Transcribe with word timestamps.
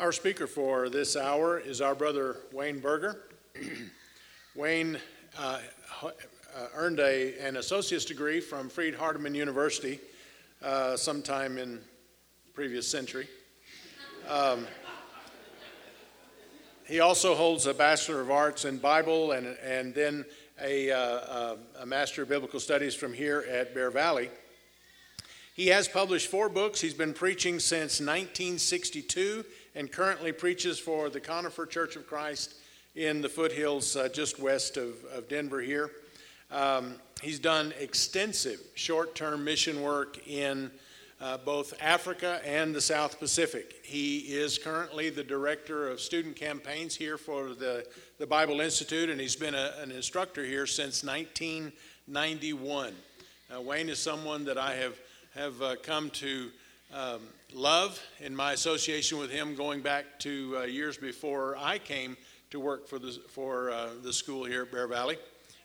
Our 0.00 0.12
speaker 0.12 0.46
for 0.46 0.88
this 0.88 1.14
hour 1.14 1.58
is 1.58 1.80
our 1.80 1.94
brother 1.94 2.38
Wayne 2.52 2.80
Berger. 2.80 3.20
Wayne 4.56 4.98
uh, 5.38 5.60
uh, 6.02 6.10
earned 6.74 6.98
a, 7.00 7.38
an 7.38 7.58
associate's 7.58 8.04
degree 8.04 8.40
from 8.40 8.68
Freed 8.68 8.94
Hardeman 8.94 9.34
University 9.34 10.00
uh, 10.62 10.96
sometime 10.96 11.58
in 11.58 11.80
previous 12.54 12.88
century. 12.88 13.28
Um, 14.28 14.66
he 16.86 17.00
also 17.00 17.34
holds 17.34 17.66
a 17.66 17.74
Bachelor 17.74 18.20
of 18.20 18.30
Arts 18.30 18.64
in 18.64 18.78
Bible 18.78 19.32
and, 19.32 19.46
and 19.62 19.94
then 19.94 20.24
a, 20.60 20.90
uh, 20.90 21.56
a 21.80 21.86
Master 21.86 22.22
of 22.22 22.28
Biblical 22.28 22.58
Studies 22.58 22.94
from 22.94 23.12
here 23.12 23.44
at 23.48 23.74
Bear 23.74 23.90
Valley. 23.90 24.30
He 25.54 25.68
has 25.68 25.86
published 25.86 26.30
four 26.30 26.48
books. 26.48 26.80
He's 26.80 26.94
been 26.94 27.14
preaching 27.14 27.60
since 27.60 28.00
1962 28.00 29.44
and 29.74 29.90
currently 29.90 30.32
preaches 30.32 30.78
for 30.78 31.10
the 31.10 31.20
Conifer 31.20 31.66
Church 31.66 31.96
of 31.96 32.06
Christ 32.06 32.54
in 32.94 33.20
the 33.20 33.28
foothills 33.28 33.96
uh, 33.96 34.08
just 34.08 34.38
west 34.38 34.76
of, 34.76 34.94
of 35.12 35.28
Denver 35.28 35.60
here. 35.60 35.90
Um, 36.50 36.94
he's 37.22 37.38
done 37.38 37.72
extensive 37.78 38.60
short 38.74 39.14
term 39.14 39.44
mission 39.44 39.82
work 39.82 40.26
in 40.28 40.70
uh, 41.20 41.38
both 41.38 41.74
Africa 41.80 42.40
and 42.44 42.74
the 42.74 42.80
South 42.80 43.18
Pacific. 43.18 43.80
He 43.82 44.18
is 44.18 44.58
currently 44.58 45.10
the 45.10 45.24
director 45.24 45.88
of 45.88 46.00
student 46.00 46.36
campaigns 46.36 46.94
here 46.94 47.16
for 47.16 47.54
the, 47.54 47.86
the 48.18 48.26
Bible 48.26 48.60
Institute, 48.60 49.10
and 49.10 49.20
he's 49.20 49.36
been 49.36 49.54
a, 49.54 49.74
an 49.80 49.90
instructor 49.90 50.44
here 50.44 50.66
since 50.66 51.02
1991. 51.02 52.94
Uh, 53.54 53.60
Wayne 53.60 53.88
is 53.88 53.98
someone 53.98 54.44
that 54.44 54.58
I 54.58 54.74
have 54.74 54.94
have 55.34 55.60
uh, 55.62 55.74
come 55.82 56.10
to 56.10 56.50
um, 56.94 57.20
love 57.54 58.00
in 58.20 58.34
my 58.34 58.52
association 58.52 59.18
with 59.18 59.30
him 59.30 59.54
going 59.54 59.80
back 59.80 60.18
to 60.18 60.56
uh, 60.58 60.62
years 60.64 60.96
before 60.96 61.56
I 61.56 61.78
came 61.78 62.16
to 62.50 62.58
work 62.58 62.88
for 62.88 62.98
the, 62.98 63.12
for, 63.30 63.70
uh, 63.70 63.90
the 64.02 64.12
school 64.12 64.44
here 64.44 64.62
at 64.62 64.72
Bear 64.72 64.88
Valley. 64.88 65.18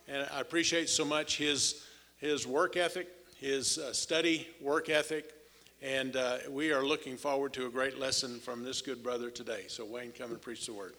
And 0.08 0.28
I 0.31 0.39
appreciate 0.39 0.89
so 0.89 1.03
much 1.03 1.38
his, 1.38 1.86
his 2.17 2.45
work 2.45 2.78
ethic, 2.78 3.08
his 3.38 3.78
uh, 3.78 3.94
study 3.94 4.47
work 4.61 4.89
ethic, 4.89 5.33
and 5.81 6.16
uh, 6.16 6.38
we 6.50 6.72
are 6.72 6.83
looking 6.83 7.17
forward 7.17 7.53
to 7.53 7.66
a 7.66 7.69
great 7.69 7.97
lesson 8.00 8.39
from 8.39 8.63
this 8.63 8.81
good 8.81 9.02
brother 9.02 9.31
today. 9.31 9.63
So, 9.67 9.85
Wayne, 9.85 10.11
come 10.11 10.31
and 10.31 10.41
preach 10.41 10.66
the 10.66 10.73
word. 10.73 10.95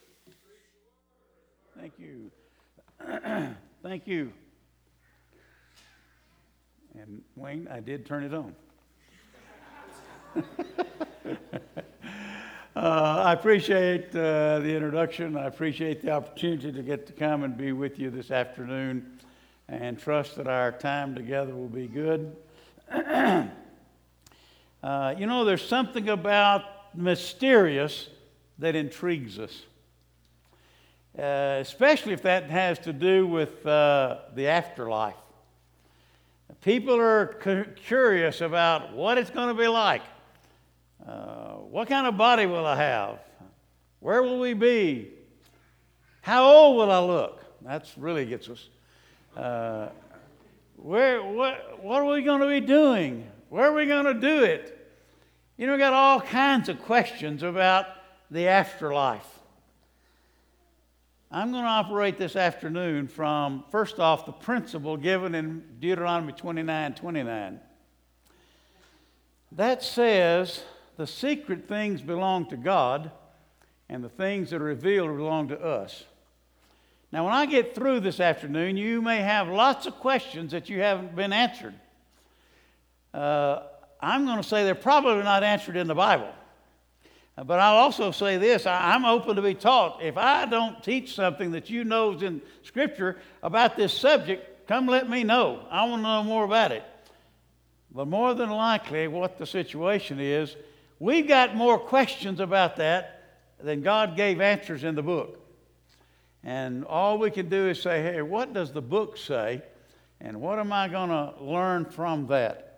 Thank 1.79 1.93
you. 1.99 2.31
Thank 3.83 4.07
you. 4.07 4.33
And 6.99 7.23
Wayne, 7.37 7.69
I 7.71 7.81
did 7.81 8.07
turn 8.07 8.25
it 8.25 8.35
on. 8.35 8.55
Uh, 10.37 10.43
I 12.77 13.33
appreciate 13.33 14.15
uh, 14.15 14.61
the 14.61 14.75
introduction. 14.75 15.37
I 15.37 15.47
appreciate 15.47 16.03
the 16.03 16.13
opportunity 16.13 16.73
to 16.73 16.83
get 16.83 17.07
to 17.07 17.13
come 17.13 17.43
and 17.43 17.57
be 17.57 17.73
with 17.73 17.99
you 17.99 18.11
this 18.11 18.31
afternoon 18.31 19.19
and 19.69 19.99
trust 19.99 20.37
that 20.37 20.47
our 20.47 20.73
time 20.73 21.15
together 21.15 21.55
will 21.55 21.69
be 21.69 21.87
good. 21.87 22.37
uh, 22.91 23.49
you 25.17 25.27
know, 25.27 25.45
there's 25.45 25.67
something 25.67 26.09
about 26.09 26.65
mysterious 26.95 28.09
that 28.59 28.75
intrigues 28.75 29.39
us, 29.39 29.63
uh, 31.19 31.59
especially 31.61 32.13
if 32.13 32.23
that 32.23 32.51
has 32.51 32.79
to 32.81 32.93
do 32.93 33.27
with 33.27 33.65
uh, 33.67 34.19
the 34.35 34.49
afterlife. 34.49 35.15
People 36.63 37.01
are 37.01 37.27
curious 37.87 38.43
about 38.43 38.93
what 38.93 39.17
it's 39.17 39.31
going 39.31 39.49
to 39.49 39.55
be 39.55 39.69
like. 39.69 40.03
Uh, 41.07 41.55
what 41.71 41.89
kind 41.89 42.07
of 42.07 42.17
body 42.17 42.47
will 42.47 42.67
I 42.67 42.77
have? 42.77 43.19
Where 44.01 44.23
will 44.23 44.39
we 44.39 44.55
be? 44.55 45.11
How 46.23 46.45
old 46.45 46.77
will 46.77 46.91
I 46.91 47.01
look? 47.01 47.45
That's 47.63 47.97
really 47.97 48.25
gets 48.27 48.49
us. 48.49 48.69
Uh, 49.37 49.89
where, 50.77 51.23
what, 51.23 51.83
what 51.83 52.01
are 52.01 52.05
we 52.07 52.23
going 52.23 52.41
to 52.41 52.49
be 52.49 52.61
doing? 52.61 53.27
Where 53.49 53.67
are 53.67 53.75
we 53.75 53.87
going 53.87 54.07
to 54.07 54.15
do 54.15 54.45
it? 54.45 54.77
You 55.57 55.67
know, 55.67 55.75
we 55.75 55.79
got 55.79 55.93
all 55.93 56.21
kinds 56.21 56.69
of 56.69 56.81
questions 56.83 57.43
about 57.43 57.87
the 58.31 58.49
afterlife. 58.49 59.27
I'm 61.31 61.53
going 61.53 61.65
to 61.65 61.71
operate 61.71 62.19
this 62.19 62.35
afternoon 62.35 63.07
from, 63.07 63.65
first 63.71 64.01
off, 64.01 64.27
the 64.27 64.33
principle 64.33 64.97
given 64.97 65.35
in 65.35 65.63
Deuteronomy 65.79 66.33
29 66.33 66.95
29. 66.95 67.61
That 69.53 69.83
says 69.83 70.63
the 71.01 71.07
secret 71.07 71.67
things 71.67 72.03
belong 72.03 72.45
to 72.45 72.59
God, 72.59 73.11
and 73.89 74.05
the 74.05 74.11
things 74.11 74.51
that 74.51 74.61
are 74.61 74.65
revealed 74.67 75.17
belong 75.17 75.49
to 75.49 75.59
us. 75.59 76.05
Now, 77.11 77.25
when 77.25 77.33
I 77.33 77.47
get 77.47 77.75
through 77.75 78.01
this 78.01 78.21
afternoon, 78.21 78.77
you 78.77 79.01
may 79.01 79.21
have 79.21 79.49
lots 79.49 79.87
of 79.87 79.95
questions 79.95 80.53
that 80.53 80.69
you 80.69 80.83
haven't 80.83 81.17
been 81.17 81.33
answered. 81.33 81.73
Uh, 83.15 83.63
I'm 83.99 84.27
going 84.27 84.43
to 84.43 84.47
say 84.47 84.65
they're 84.65 84.75
probably 84.75 85.23
not 85.23 85.43
answered 85.43 85.79
in 85.79 85.87
the 85.87 85.95
Bible. 85.95 86.29
But 87.35 87.61
I'll 87.61 87.79
also 87.79 88.11
say 88.11 88.37
this 88.37 88.67
I'm 88.67 89.07
open 89.07 89.37
to 89.37 89.43
be 89.43 89.55
taught. 89.55 90.03
If 90.03 90.19
I 90.19 90.45
don't 90.45 90.83
teach 90.83 91.15
something 91.15 91.53
that 91.53 91.71
you 91.71 91.83
know 91.83 92.13
is 92.13 92.23
in 92.23 92.43
Scripture 92.63 93.17
about 93.43 93.75
this 93.75 93.95
subject, 93.95 94.69
come 94.69 94.87
let 94.87 95.09
me 95.09 95.25
know. 95.25 95.65
I 95.71 95.87
want 95.87 96.01
to 96.01 96.09
know 96.09 96.25
more 96.25 96.45
about 96.45 96.73
it. 96.73 96.85
But 97.91 98.07
more 98.07 98.35
than 98.35 98.51
likely, 98.51 99.09
what 99.09 99.39
the 99.39 99.47
situation 99.47 100.21
is, 100.21 100.57
we've 101.01 101.27
got 101.27 101.57
more 101.57 101.79
questions 101.79 102.39
about 102.39 102.77
that 102.77 103.25
than 103.61 103.83
God 103.83 104.15
gave 104.17 104.41
answers 104.41 104.85
in 104.85 104.95
the 104.95 105.03
book. 105.03 105.45
And 106.45 106.85
all 106.85 107.19
we 107.19 107.33
can 107.33 107.49
do 107.49 107.69
is 107.69 107.83
say, 107.83 108.01
hey, 108.01 108.23
what 108.23 108.53
does 108.53 108.73
the 108.73 108.81
book 108.81 109.17
say? 109.17 109.63
And 110.21 110.41
what 110.41 110.61
am 110.61 110.73
I 110.73 110.87
going 110.87 111.11
to 111.11 111.35
learn 111.41 111.87
from 111.87 112.29
that? 112.29 112.71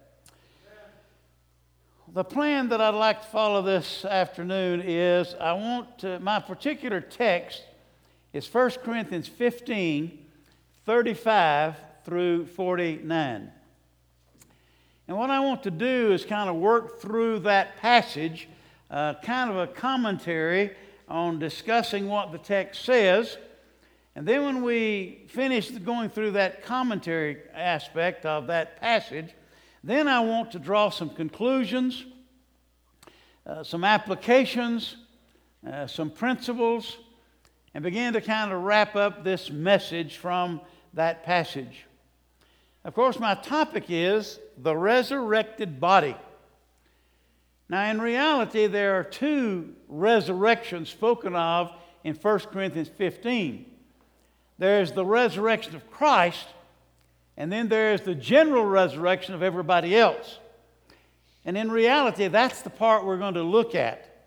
the 2.13 2.25
plan 2.25 2.69
that 2.69 2.81
I'd 2.81 2.91
like 2.91 3.23
to 3.23 3.29
follow 3.29 3.63
this 3.63 4.05
afternoon 4.05 4.83
is 4.85 5.35
I 5.41 5.55
want 5.55 6.01
to, 6.01 6.21
my 6.21 6.41
particular 6.41 7.01
text 7.01 7.63
is 8.35 8.53
1 8.53 8.71
Corinthians 8.85 9.29
15, 9.29 10.19
35 10.85 11.77
through 12.05 12.47
49. 12.47 13.51
And 15.13 15.19
what 15.19 15.29
I 15.29 15.41
want 15.41 15.63
to 15.65 15.71
do 15.71 16.11
is 16.13 16.25
kind 16.25 16.49
of 16.49 16.57
work 16.57 16.99
through 16.99 17.41
that 17.41 17.77
passage, 17.77 18.49
uh, 18.91 19.13
kind 19.23 19.51
of 19.51 19.59
a 19.59 19.67
commentary 19.67 20.71
on 21.07 21.39
discussing 21.39 22.09
what 22.09 22.33
the 22.33 22.39
text 22.39 22.83
says. 22.83 23.37
And 24.17 24.27
then 24.27 24.43
when 24.43 24.63
we 24.63 25.27
finish 25.29 25.71
going 25.71 26.09
through 26.09 26.31
that 26.31 26.65
commentary 26.65 27.43
aspect 27.53 28.25
of 28.25 28.47
that 28.47 28.81
passage, 28.81 29.35
then 29.85 30.09
I 30.09 30.21
want 30.21 30.51
to 30.53 30.59
draw 30.59 30.89
some 30.89 31.11
conclusions, 31.11 32.07
uh, 33.47 33.63
some 33.63 33.85
applications, 33.85 34.97
uh, 35.71 35.87
some 35.87 36.09
principles, 36.09 36.97
and 37.75 37.85
begin 37.85 38.15
to 38.15 38.23
kind 38.23 38.51
of 38.51 38.63
wrap 38.63 38.97
up 38.97 39.25
this 39.25 39.51
message 39.51 40.17
from 40.17 40.63
that 40.95 41.23
passage. 41.23 41.85
Of 42.85 42.95
course, 42.95 43.19
my 43.19 43.35
topic 43.35 43.85
is 43.89 44.41
the 44.59 44.77
resurrected 44.77 45.79
body. 45.81 46.17
Now, 47.69 47.91
in 47.91 48.01
reality, 48.01 48.67
there 48.67 48.99
are 48.99 49.05
two 49.05 49.75
resurrections 49.89 50.91
spoken 50.91 51.37
of 51.37 51.73
in 52.05 52.15
1 52.15 52.39
Corinthians 52.41 52.89
15. 52.89 53.65
There's 54.59 54.93
the 54.93 55.05
resurrection 55.05 55.77
of 55.77 55.91
Christ, 55.91 56.47
and 57.37 57.51
then 57.51 57.69
there 57.69 57.95
is 57.95 58.03
the 58.03 58.15
general 58.15 58.65
resurrection 58.65 59.35
of 59.35 59.43
everybody 59.43 59.97
else. 59.97 60.39
And 61.45 61.57
in 61.57 61.71
reality, 61.71 62.29
that's 62.29 62.63
the 62.63 62.71
part 62.71 63.05
we're 63.05 63.17
going 63.17 63.35
to 63.35 63.43
look 63.43 63.75
at 63.75 64.27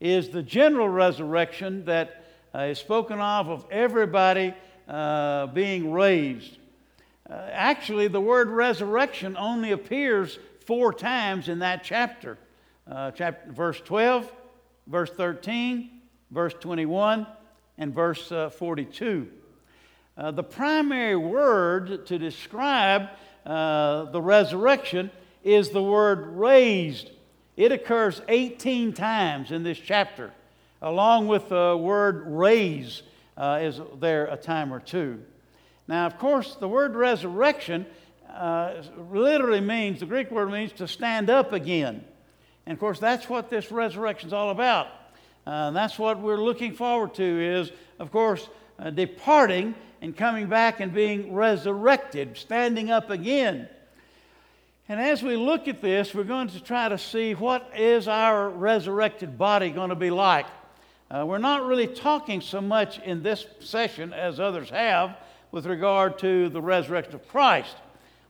is 0.00 0.28
the 0.28 0.42
general 0.42 0.88
resurrection 0.88 1.84
that 1.86 2.24
uh, 2.54 2.60
is 2.60 2.78
spoken 2.78 3.20
of 3.20 3.48
of 3.48 3.66
everybody 3.70 4.54
uh, 4.88 5.46
being 5.48 5.92
raised. 5.92 6.58
Uh, 7.28 7.48
actually, 7.52 8.06
the 8.06 8.20
word 8.20 8.50
resurrection 8.50 9.34
only 9.38 9.70
appears 9.70 10.38
four 10.66 10.92
times 10.92 11.48
in 11.48 11.60
that 11.60 11.82
chapter. 11.82 12.36
Uh, 12.86 13.10
chapter 13.12 13.50
verse 13.50 13.80
12, 13.80 14.30
verse 14.86 15.10
13, 15.10 16.02
verse 16.30 16.52
21, 16.60 17.26
and 17.78 17.94
verse 17.94 18.30
uh, 18.30 18.50
42. 18.50 19.28
Uh, 20.18 20.30
the 20.32 20.42
primary 20.42 21.16
word 21.16 22.06
to 22.06 22.18
describe 22.18 23.08
uh, 23.46 24.04
the 24.04 24.20
resurrection 24.20 25.10
is 25.42 25.70
the 25.70 25.82
word 25.82 26.36
raised. 26.36 27.10
It 27.56 27.72
occurs 27.72 28.20
18 28.28 28.92
times 28.92 29.50
in 29.50 29.62
this 29.62 29.78
chapter, 29.78 30.30
along 30.82 31.28
with 31.28 31.48
the 31.48 31.74
word 31.74 32.24
raise 32.26 33.02
is 33.38 33.80
there 33.98 34.26
a 34.26 34.36
time 34.36 34.72
or 34.72 34.80
two. 34.80 35.22
Now, 35.86 36.06
of 36.06 36.18
course, 36.18 36.56
the 36.56 36.68
word 36.68 36.94
resurrection 36.94 37.86
uh, 38.30 38.82
literally 39.10 39.60
means, 39.60 40.00
the 40.00 40.06
Greek 40.06 40.30
word 40.30 40.50
means 40.50 40.72
to 40.72 40.88
stand 40.88 41.30
up 41.30 41.52
again. 41.52 42.04
And 42.66 42.72
of 42.72 42.80
course, 42.80 42.98
that's 42.98 43.28
what 43.28 43.50
this 43.50 43.70
resurrection 43.70 44.28
is 44.28 44.32
all 44.32 44.50
about. 44.50 44.88
Uh, 45.46 45.70
that's 45.72 45.98
what 45.98 46.20
we're 46.20 46.42
looking 46.42 46.72
forward 46.72 47.14
to 47.14 47.22
is, 47.22 47.70
of 47.98 48.10
course, 48.10 48.48
uh, 48.78 48.90
departing 48.90 49.74
and 50.00 50.16
coming 50.16 50.46
back 50.46 50.80
and 50.80 50.92
being 50.92 51.34
resurrected, 51.34 52.36
standing 52.36 52.90
up 52.90 53.10
again. 53.10 53.68
And 54.88 55.00
as 55.00 55.22
we 55.22 55.36
look 55.36 55.68
at 55.68 55.80
this, 55.80 56.14
we're 56.14 56.24
going 56.24 56.48
to 56.48 56.60
try 56.62 56.88
to 56.88 56.98
see 56.98 57.34
what 57.34 57.70
is 57.76 58.08
our 58.08 58.48
resurrected 58.50 59.38
body 59.38 59.70
going 59.70 59.90
to 59.90 59.94
be 59.94 60.10
like. 60.10 60.46
Uh, 61.10 61.24
we're 61.26 61.38
not 61.38 61.64
really 61.64 61.86
talking 61.86 62.40
so 62.40 62.60
much 62.60 62.98
in 63.00 63.22
this 63.22 63.46
session 63.60 64.12
as 64.12 64.40
others 64.40 64.70
have 64.70 65.16
with 65.54 65.66
regard 65.66 66.18
to 66.18 66.48
the 66.48 66.60
resurrection 66.60 67.14
of 67.14 67.28
Christ. 67.28 67.76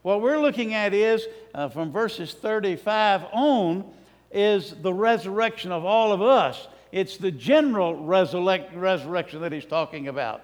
What 0.03 0.21
we're 0.21 0.39
looking 0.39 0.75
at 0.75 0.93
is 0.93 1.25
uh, 1.55 1.69
from 1.69 1.91
verses 1.91 2.33
35 2.33 3.23
on 3.33 3.91
is 4.29 4.75
the 4.83 4.93
resurrection 4.93 5.71
of 5.71 5.85
all 5.85 6.11
of 6.11 6.21
us. 6.21 6.67
It's 6.91 7.17
the 7.17 7.31
general 7.31 7.95
resurrect, 7.95 8.75
resurrection 8.75 9.41
that 9.41 9.51
he's 9.51 9.65
talking 9.65 10.07
about. 10.07 10.43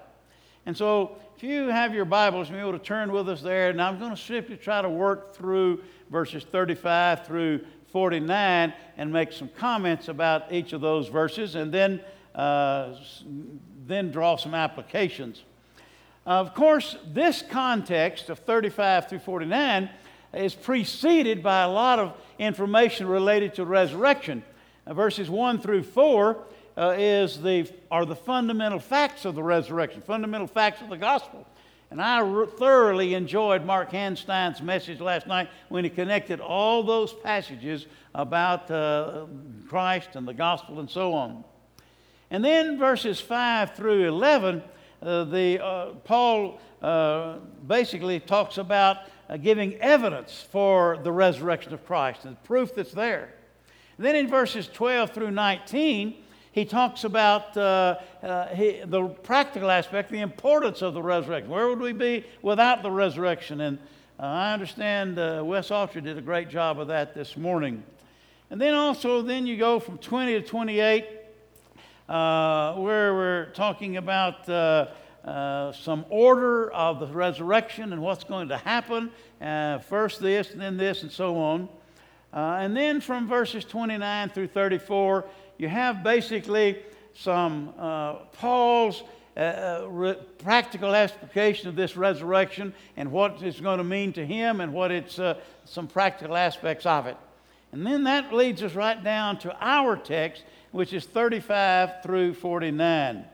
And 0.66 0.76
so, 0.76 1.18
if 1.36 1.44
you 1.44 1.68
have 1.68 1.94
your 1.94 2.04
Bibles, 2.04 2.50
you'll 2.50 2.58
be 2.58 2.68
able 2.68 2.78
to 2.80 2.84
turn 2.84 3.12
with 3.12 3.28
us 3.28 3.42
there. 3.42 3.70
And 3.70 3.80
I'm 3.80 4.00
going 4.00 4.10
to 4.10 4.20
simply 4.20 4.56
try 4.56 4.82
to 4.82 4.90
work 4.90 5.36
through 5.36 5.84
verses 6.10 6.42
35 6.50 7.24
through 7.24 7.60
49 7.92 8.74
and 8.96 9.12
make 9.12 9.30
some 9.30 9.48
comments 9.56 10.08
about 10.08 10.52
each 10.52 10.72
of 10.72 10.80
those 10.80 11.06
verses 11.06 11.54
and 11.54 11.72
then, 11.72 12.00
uh, 12.34 12.96
then 13.86 14.10
draw 14.10 14.36
some 14.36 14.54
applications. 14.54 15.44
Of 16.24 16.54
course, 16.54 16.96
this 17.12 17.42
context 17.42 18.30
of 18.30 18.38
35 18.38 19.08
through 19.08 19.18
49 19.20 19.90
is 20.34 20.54
preceded 20.54 21.42
by 21.42 21.62
a 21.62 21.68
lot 21.68 21.98
of 21.98 22.14
information 22.38 23.08
related 23.08 23.54
to 23.54 23.64
resurrection. 23.64 24.44
Uh, 24.86 24.94
verses 24.94 25.28
1 25.28 25.60
through 25.60 25.82
4 25.82 26.38
uh, 26.76 26.94
is 26.96 27.42
the, 27.42 27.68
are 27.90 28.04
the 28.04 28.16
fundamental 28.16 28.78
facts 28.78 29.24
of 29.24 29.34
the 29.34 29.42
resurrection, 29.42 30.00
fundamental 30.00 30.46
facts 30.46 30.80
of 30.80 30.88
the 30.88 30.96
gospel. 30.96 31.46
And 31.90 32.00
I 32.00 32.20
thoroughly 32.56 33.14
enjoyed 33.14 33.66
Mark 33.66 33.90
Hanstein's 33.90 34.62
message 34.62 35.00
last 35.00 35.26
night 35.26 35.50
when 35.68 35.84
he 35.84 35.90
connected 35.90 36.40
all 36.40 36.82
those 36.82 37.12
passages 37.12 37.86
about 38.14 38.70
uh, 38.70 39.26
Christ 39.68 40.10
and 40.14 40.26
the 40.26 40.32
gospel 40.32 40.80
and 40.80 40.88
so 40.88 41.12
on. 41.12 41.44
And 42.30 42.42
then 42.42 42.78
verses 42.78 43.20
5 43.20 43.74
through 43.74 44.08
11, 44.08 44.62
uh, 45.02 45.24
the, 45.24 45.62
uh, 45.62 45.86
Paul 46.04 46.60
uh, 46.80 47.38
basically 47.66 48.20
talks 48.20 48.58
about 48.58 48.98
uh, 49.28 49.36
giving 49.36 49.74
evidence 49.76 50.46
for 50.50 50.98
the 51.02 51.10
resurrection 51.10 51.74
of 51.74 51.84
Christ 51.84 52.24
and 52.24 52.36
the 52.36 52.40
proof 52.40 52.74
that's 52.74 52.92
there. 52.92 53.34
And 53.96 54.06
then 54.06 54.14
in 54.14 54.28
verses 54.28 54.68
12 54.72 55.10
through 55.10 55.32
19, 55.32 56.14
he 56.52 56.64
talks 56.64 57.04
about 57.04 57.56
uh, 57.56 57.96
he, 58.54 58.82
the 58.84 59.08
practical 59.08 59.70
aspect, 59.70 60.10
the 60.10 60.20
importance 60.20 60.82
of 60.82 60.94
the 60.94 61.02
resurrection. 61.02 61.50
Where 61.50 61.68
would 61.68 61.80
we 61.80 61.92
be 61.92 62.24
without 62.42 62.82
the 62.82 62.90
resurrection? 62.90 63.62
And 63.62 63.78
I 64.18 64.52
understand 64.52 65.16
Wes 65.46 65.70
Alter 65.70 66.00
did 66.00 66.18
a 66.18 66.22
great 66.22 66.48
job 66.48 66.78
of 66.78 66.88
that 66.88 67.14
this 67.14 67.36
morning. 67.36 67.82
And 68.50 68.60
then 68.60 68.74
also, 68.74 69.22
then 69.22 69.46
you 69.46 69.56
go 69.56 69.80
from 69.80 69.96
20 69.96 70.34
to 70.34 70.42
28, 70.42 71.21
uh, 72.08 72.74
where 72.74 73.14
we're 73.14 73.46
talking 73.54 73.96
about 73.96 74.48
uh, 74.48 75.72
some 75.72 76.04
order 76.08 76.70
of 76.72 77.00
the 77.00 77.06
resurrection 77.06 77.92
and 77.92 78.02
what's 78.02 78.24
going 78.24 78.48
to 78.48 78.56
happen. 78.56 79.10
first 79.88 80.20
this, 80.20 80.48
then 80.54 80.76
this, 80.76 81.02
and 81.02 81.12
so 81.12 81.36
on. 81.36 81.68
and 82.32 82.76
then 82.76 83.00
from 83.00 83.28
verses 83.28 83.64
29 83.64 84.30
through 84.30 84.48
34, 84.48 85.24
you 85.58 85.68
have 85.68 86.02
basically 86.02 86.78
some 87.14 87.72
uh, 87.78 88.14
Paul's 88.32 89.02
uh, 89.36 89.40
uh, 89.40 89.86
re- 89.88 90.18
practical 90.38 90.94
application 90.94 91.68
of 91.68 91.76
this 91.76 91.96
resurrection 91.96 92.74
and 92.96 93.10
what 93.10 93.42
it's 93.42 93.60
going 93.60 93.78
to 93.78 93.84
mean 93.84 94.12
to 94.12 94.26
him 94.26 94.60
and 94.60 94.72
what 94.72 94.90
it's 94.90 95.18
uh, 95.18 95.34
some 95.64 95.86
practical 95.86 96.36
aspects 96.36 96.84
of 96.84 97.06
it. 97.06 97.16
And 97.72 97.86
then 97.86 98.04
that 98.04 98.32
leads 98.34 98.62
us 98.62 98.74
right 98.74 99.02
down 99.02 99.38
to 99.38 99.56
our 99.58 99.96
text, 99.96 100.44
which 100.72 100.92
is 100.92 101.04
35 101.04 102.02
through 102.02 102.34
49. 102.34 103.24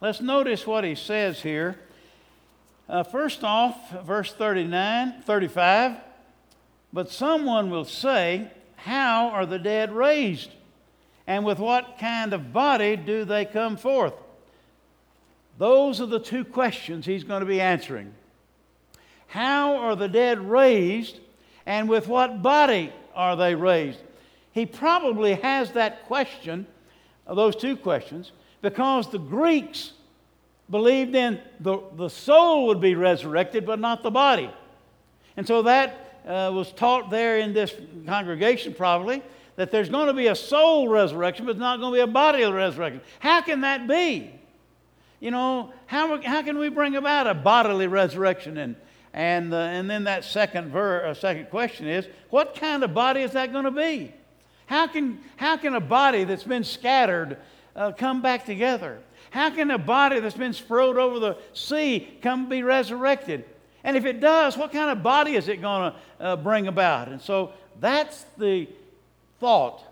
Let's 0.00 0.20
notice 0.20 0.66
what 0.66 0.84
he 0.84 0.94
says 0.94 1.42
here. 1.42 1.78
Uh, 2.88 3.02
first 3.02 3.42
off, 3.42 3.90
verse 4.04 4.32
39, 4.32 5.22
35. 5.22 5.96
But 6.92 7.10
someone 7.10 7.70
will 7.70 7.84
say, 7.84 8.50
How 8.76 9.30
are 9.30 9.46
the 9.46 9.58
dead 9.58 9.92
raised? 9.92 10.50
And 11.26 11.44
with 11.44 11.58
what 11.58 11.96
kind 11.98 12.32
of 12.32 12.52
body 12.52 12.94
do 12.94 13.24
they 13.24 13.44
come 13.44 13.76
forth? 13.76 14.14
Those 15.58 16.00
are 16.00 16.06
the 16.06 16.20
two 16.20 16.44
questions 16.44 17.06
he's 17.06 17.24
going 17.24 17.40
to 17.40 17.46
be 17.46 17.60
answering. 17.60 18.14
How 19.26 19.76
are 19.78 19.96
the 19.96 20.08
dead 20.08 20.38
raised, 20.38 21.18
and 21.64 21.88
with 21.88 22.06
what 22.06 22.42
body 22.42 22.92
are 23.14 23.34
they 23.34 23.54
raised? 23.54 23.98
He 24.56 24.64
probably 24.64 25.34
has 25.34 25.72
that 25.72 26.06
question, 26.06 26.66
those 27.28 27.54
two 27.54 27.76
questions, 27.76 28.32
because 28.62 29.10
the 29.10 29.18
Greeks 29.18 29.92
believed 30.70 31.14
in 31.14 31.38
the, 31.60 31.78
the 31.94 32.08
soul 32.08 32.68
would 32.68 32.80
be 32.80 32.94
resurrected, 32.94 33.66
but 33.66 33.78
not 33.78 34.02
the 34.02 34.10
body. 34.10 34.50
And 35.36 35.46
so 35.46 35.60
that 35.60 36.22
uh, 36.26 36.50
was 36.54 36.72
taught 36.72 37.10
there 37.10 37.38
in 37.38 37.52
this 37.52 37.74
congregation, 38.06 38.72
probably 38.72 39.22
that 39.56 39.70
there's 39.70 39.90
going 39.90 40.06
to 40.06 40.14
be 40.14 40.28
a 40.28 40.34
soul 40.34 40.88
resurrection, 40.88 41.44
but 41.44 41.50
it's 41.50 41.60
not 41.60 41.78
going 41.78 41.92
to 41.92 41.96
be 41.96 42.00
a 42.00 42.06
body 42.06 42.42
resurrection. 42.42 43.02
How 43.18 43.42
can 43.42 43.60
that 43.60 43.86
be? 43.86 44.32
You 45.20 45.32
know, 45.32 45.70
how, 45.84 46.22
how 46.22 46.40
can 46.40 46.56
we 46.56 46.70
bring 46.70 46.96
about 46.96 47.26
a 47.26 47.34
bodily 47.34 47.88
resurrection? 47.88 48.56
And, 48.56 48.76
and, 49.12 49.52
uh, 49.52 49.58
and 49.58 49.90
then 49.90 50.04
that 50.04 50.24
second, 50.24 50.70
ver, 50.70 51.04
uh, 51.04 51.12
second 51.12 51.50
question 51.50 51.86
is 51.86 52.08
what 52.30 52.54
kind 52.54 52.82
of 52.84 52.94
body 52.94 53.20
is 53.20 53.32
that 53.32 53.52
going 53.52 53.66
to 53.66 53.70
be? 53.70 54.14
How 54.66 54.86
can, 54.86 55.20
how 55.36 55.56
can 55.56 55.74
a 55.74 55.80
body 55.80 56.24
that's 56.24 56.44
been 56.44 56.64
scattered 56.64 57.38
uh, 57.74 57.92
come 57.92 58.22
back 58.22 58.44
together? 58.44 58.98
How 59.30 59.50
can 59.50 59.70
a 59.70 59.78
body 59.78 60.20
that's 60.20 60.36
been 60.36 60.52
spread 60.52 60.96
over 60.96 61.18
the 61.18 61.36
sea 61.52 62.18
come 62.22 62.48
be 62.48 62.62
resurrected? 62.62 63.44
And 63.84 63.96
if 63.96 64.04
it 64.04 64.20
does, 64.20 64.56
what 64.56 64.72
kind 64.72 64.90
of 64.90 65.02
body 65.02 65.36
is 65.36 65.48
it 65.48 65.60
going 65.60 65.92
to 65.92 66.24
uh, 66.24 66.36
bring 66.36 66.66
about? 66.66 67.08
And 67.08 67.20
so 67.20 67.52
that's 67.80 68.24
the 68.36 68.68
thought 69.38 69.84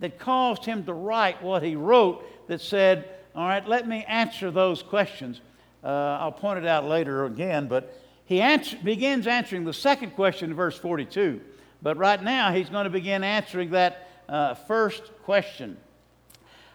that 0.00 0.18
caused 0.18 0.64
him 0.64 0.84
to 0.84 0.92
write 0.92 1.42
what 1.42 1.62
he 1.62 1.76
wrote 1.76 2.24
that 2.48 2.60
said, 2.60 3.08
All 3.34 3.46
right, 3.46 3.66
let 3.66 3.86
me 3.86 4.04
answer 4.08 4.50
those 4.50 4.82
questions. 4.82 5.40
Uh, 5.84 6.18
I'll 6.20 6.32
point 6.32 6.58
it 6.58 6.66
out 6.66 6.86
later 6.86 7.24
again, 7.26 7.68
but 7.68 8.00
he 8.24 8.40
answer, 8.40 8.76
begins 8.82 9.26
answering 9.26 9.64
the 9.64 9.72
second 9.72 10.10
question 10.10 10.50
in 10.50 10.56
verse 10.56 10.78
42. 10.78 11.40
But 11.82 11.96
right 11.96 12.22
now, 12.22 12.52
he's 12.52 12.68
going 12.68 12.84
to 12.84 12.90
begin 12.90 13.22
answering 13.22 13.70
that 13.70 14.08
uh, 14.28 14.54
first 14.54 15.02
question. 15.24 15.76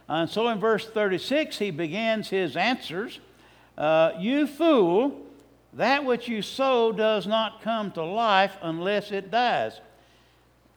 And 0.08 0.30
so 0.30 0.48
in 0.50 0.60
verse 0.60 0.88
36, 0.88 1.58
he 1.60 1.72
begins 1.72 2.30
his 2.30 2.56
answers 2.56 3.20
uh, 3.78 4.12
You 4.20 4.48
fool, 4.48 5.22
that 5.74 6.06
which 6.06 6.28
you 6.28 6.42
sow 6.42 6.92
does 6.92 7.26
not 7.26 7.62
come 7.62 7.92
to 7.92 8.04
life 8.04 8.56
unless 8.62 9.12
it 9.12 9.32
dies. 9.32 9.80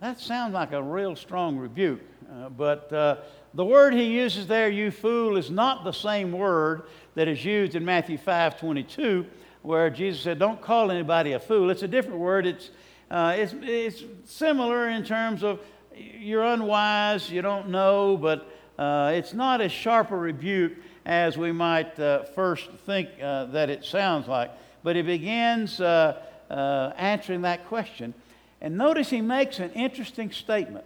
That 0.00 0.20
sounds 0.20 0.54
like 0.54 0.72
a 0.72 0.82
real 0.82 1.16
strong 1.16 1.56
rebuke, 1.56 2.02
uh, 2.30 2.50
but 2.50 2.92
uh, 2.92 3.16
the 3.54 3.64
word 3.64 3.94
he 3.94 4.04
uses 4.04 4.46
there, 4.46 4.68
you 4.68 4.90
fool, 4.90 5.38
is 5.38 5.50
not 5.50 5.84
the 5.84 5.92
same 5.92 6.32
word 6.32 6.82
that 7.14 7.28
is 7.28 7.42
used 7.42 7.74
in 7.74 7.84
Matthew 7.84 8.18
5 8.18 8.60
22, 8.60 9.26
where 9.62 9.88
Jesus 9.88 10.22
said, 10.22 10.38
Don't 10.38 10.60
call 10.60 10.90
anybody 10.90 11.32
a 11.32 11.40
fool. 11.40 11.70
It's 11.70 11.82
a 11.82 11.88
different 11.88 12.18
word. 12.18 12.46
It's, 12.46 12.70
uh, 13.10 13.34
it's, 13.36 13.54
it's 13.62 14.02
similar 14.24 14.88
in 14.88 15.04
terms 15.04 15.42
of 15.42 15.60
you're 15.94 16.42
unwise, 16.44 17.30
you 17.30 17.42
don't 17.42 17.68
know, 17.68 18.16
but 18.16 18.46
uh, 18.78 19.12
it's 19.14 19.32
not 19.32 19.60
as 19.60 19.72
sharp 19.72 20.10
a 20.10 20.16
rebuke 20.16 20.72
as 21.04 21.38
we 21.38 21.52
might 21.52 21.98
uh, 21.98 22.24
first 22.24 22.68
think 22.84 23.08
uh, 23.22 23.46
that 23.46 23.70
it 23.70 23.84
sounds 23.84 24.28
like. 24.28 24.50
But 24.82 24.96
he 24.96 25.02
begins 25.02 25.80
answering 25.80 27.42
that 27.42 27.66
question. 27.66 28.14
And 28.60 28.76
notice 28.76 29.10
he 29.10 29.20
makes 29.20 29.58
an 29.58 29.70
interesting 29.72 30.30
statement. 30.30 30.84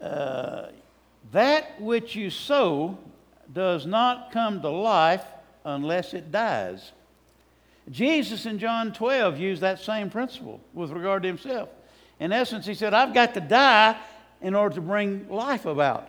Uh, 0.00 0.68
that 1.32 1.80
which 1.80 2.14
you 2.14 2.30
sow 2.30 2.98
does 3.52 3.86
not 3.86 4.30
come 4.32 4.60
to 4.62 4.68
life 4.68 5.24
unless 5.64 6.14
it 6.14 6.30
dies. 6.30 6.92
Jesus 7.90 8.46
in 8.46 8.58
John 8.58 8.92
12 8.92 9.38
used 9.38 9.62
that 9.62 9.80
same 9.80 10.10
principle 10.10 10.60
with 10.74 10.90
regard 10.90 11.22
to 11.22 11.28
himself. 11.28 11.68
In 12.20 12.32
essence, 12.32 12.66
he 12.66 12.74
said, 12.74 12.94
I've 12.94 13.14
got 13.14 13.34
to 13.34 13.40
die 13.40 13.96
in 14.40 14.54
order 14.54 14.74
to 14.74 14.80
bring 14.80 15.28
life 15.28 15.66
about. 15.66 16.08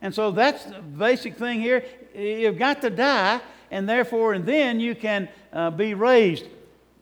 And 0.00 0.14
so 0.14 0.30
that's 0.30 0.64
the 0.64 0.80
basic 0.80 1.36
thing 1.36 1.60
here. 1.60 1.84
You've 2.14 2.58
got 2.58 2.80
to 2.82 2.90
die, 2.90 3.40
and 3.70 3.88
therefore, 3.88 4.32
and 4.32 4.46
then 4.46 4.80
you 4.80 4.94
can 4.94 5.28
uh, 5.52 5.70
be 5.70 5.94
raised 5.94 6.46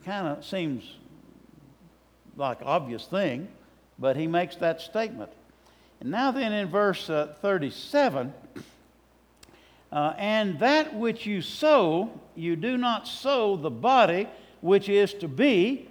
kind 0.06 0.28
of 0.28 0.45
seems 0.45 0.85
like 2.37 2.59
obvious 2.62 3.06
thing, 3.06 3.49
but 3.99 4.16
he 4.16 4.28
makes 4.28 4.54
that 4.56 4.80
statement. 4.80 5.30
And 6.00 6.11
now, 6.11 6.30
then, 6.30 6.52
in 6.52 6.68
verse 6.68 7.11
uh, 7.11 7.35
37, 7.40 8.33
uh, 9.92 10.14
and 10.18 10.58
that 10.58 10.94
which 10.94 11.26
you 11.26 11.40
sow, 11.40 12.10
you 12.34 12.56
do 12.56 12.76
not 12.76 13.06
sow 13.06 13.56
the 13.56 13.70
body 13.70 14.28
which 14.60 14.88
is 14.88 15.14
to 15.14 15.28
be, 15.28 15.88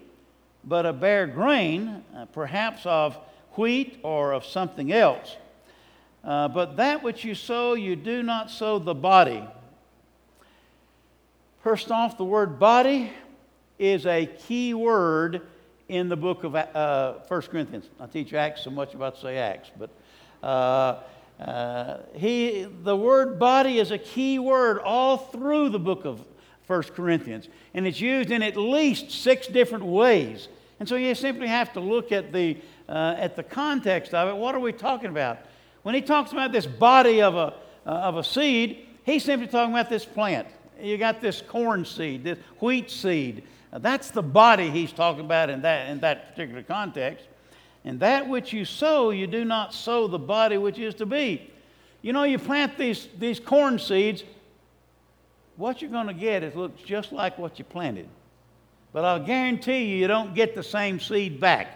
but 0.64 0.86
a 0.86 0.94
bare 0.94 1.28
grain, 1.28 2.04
uh, 2.16 2.26
perhaps 2.26 2.86
of 2.86 3.18
wheat 3.54 4.00
or 4.04 4.34
of 4.34 4.46
something 4.46 4.92
else. 4.92 5.38
Uh, 6.24 6.48
but 6.48 6.76
that 6.78 7.04
which 7.04 7.24
you 7.24 7.36
sow, 7.36 7.74
you 7.74 7.96
do 7.96 8.24
not 8.24 8.50
sow 8.50 8.80
the 8.80 8.96
body. 8.96 9.44
First 11.64 11.92
off, 11.92 12.18
the 12.18 12.26
word 12.26 12.60
body 12.60 13.12
is 13.80 14.06
a 14.06 14.26
key 14.26 14.74
word 14.74 15.42
in 15.88 16.10
the 16.10 16.16
book 16.16 16.44
of 16.44 16.56
uh, 16.56 17.14
1 17.28 17.42
Corinthians. 17.44 17.86
I 18.00 18.08
teach 18.08 18.34
Acts 18.34 18.64
so 18.64 18.72
much 18.72 18.94
about 18.94 19.18
say 19.18 19.38
Acts, 19.38 19.70
but 19.78 19.90
uh, 21.40 21.98
he, 22.14 22.68
the 22.84 22.96
word 22.96 23.38
body 23.40 23.80
is 23.80 23.92
a 23.92 23.98
key 23.98 24.40
word 24.40 24.80
all 24.80 25.18
through 25.18 25.70
the 25.70 25.80
book 25.80 26.06
of 26.06 26.22
1 26.68 26.84
Corinthians, 26.84 27.50
and 27.74 27.86
it's 27.86 28.00
used 28.00 28.32
in 28.32 28.42
at 28.42 28.58
least 28.58 29.12
six 29.12 29.48
different 29.48 29.86
ways. 29.86 30.48
And 30.80 30.88
so 30.88 30.96
you 30.96 31.14
simply 31.16 31.48
have 31.48 31.74
to 31.74 31.80
look 31.80 32.12
at 32.12 32.34
the, 32.34 32.58
uh, 32.90 33.16
at 33.18 33.36
the 33.36 33.44
context 33.44 34.14
of 34.14 34.30
it. 34.30 34.36
What 34.36 34.56
are 34.56 34.60
we 34.60 34.72
talking 34.72 35.10
about? 35.10 35.40
When 35.84 35.94
he 35.94 36.02
talks 36.02 36.32
about 36.32 36.52
this 36.52 36.66
body 36.66 37.22
of 37.22 37.36
a, 37.36 37.54
uh, 37.86 37.90
of 37.90 38.18
a 38.18 38.24
seed, 38.24 38.88
he's 39.04 39.24
simply 39.24 39.48
talking 39.48 39.74
about 39.74 39.90
this 39.90 40.06
plant. 40.06 40.48
You 40.82 40.98
got 40.98 41.22
this 41.22 41.42
corn 41.42 41.86
seed, 41.86 42.24
this 42.24 42.40
wheat 42.60 42.90
seed. 42.90 43.44
That's 43.72 44.10
the 44.12 44.24
body 44.24 44.70
he's 44.70 44.92
talking 44.92 45.24
about 45.24 45.50
in 45.50 45.62
that, 45.62 45.90
in 45.90 46.00
that 46.00 46.32
particular 46.32 46.64
context. 46.64 47.28
And 47.86 48.00
that 48.00 48.28
which 48.28 48.52
you 48.52 48.66
sow, 48.66 49.12
you 49.12 49.28
do 49.28 49.46
not 49.46 49.74
sow 49.74 50.08
the 50.08 50.20
body 50.20 50.58
which 50.58 50.80
is 50.80 50.96
to 50.96 51.06
be. 51.06 51.52
You 52.02 52.14
know, 52.14 52.24
you 52.24 52.40
plant 52.40 52.78
these, 52.78 53.08
these 53.18 53.40
corn 53.40 53.80
seeds, 53.80 54.24
what 55.56 55.82
you're 55.82 55.92
going 55.92 56.08
to 56.08 56.14
get 56.14 56.44
is 56.44 56.56
looks 56.56 56.82
just 56.82 57.12
like 57.12 57.38
what 57.38 57.60
you 57.60 57.66
planted. 57.66 58.10
But 58.92 59.06
I'll 59.06 59.24
guarantee 59.24 59.86
you, 59.86 59.98
you 59.98 60.08
don't 60.08 60.34
get 60.34 60.56
the 60.56 60.64
same 60.64 61.00
seed 61.00 61.40
back. 61.40 61.68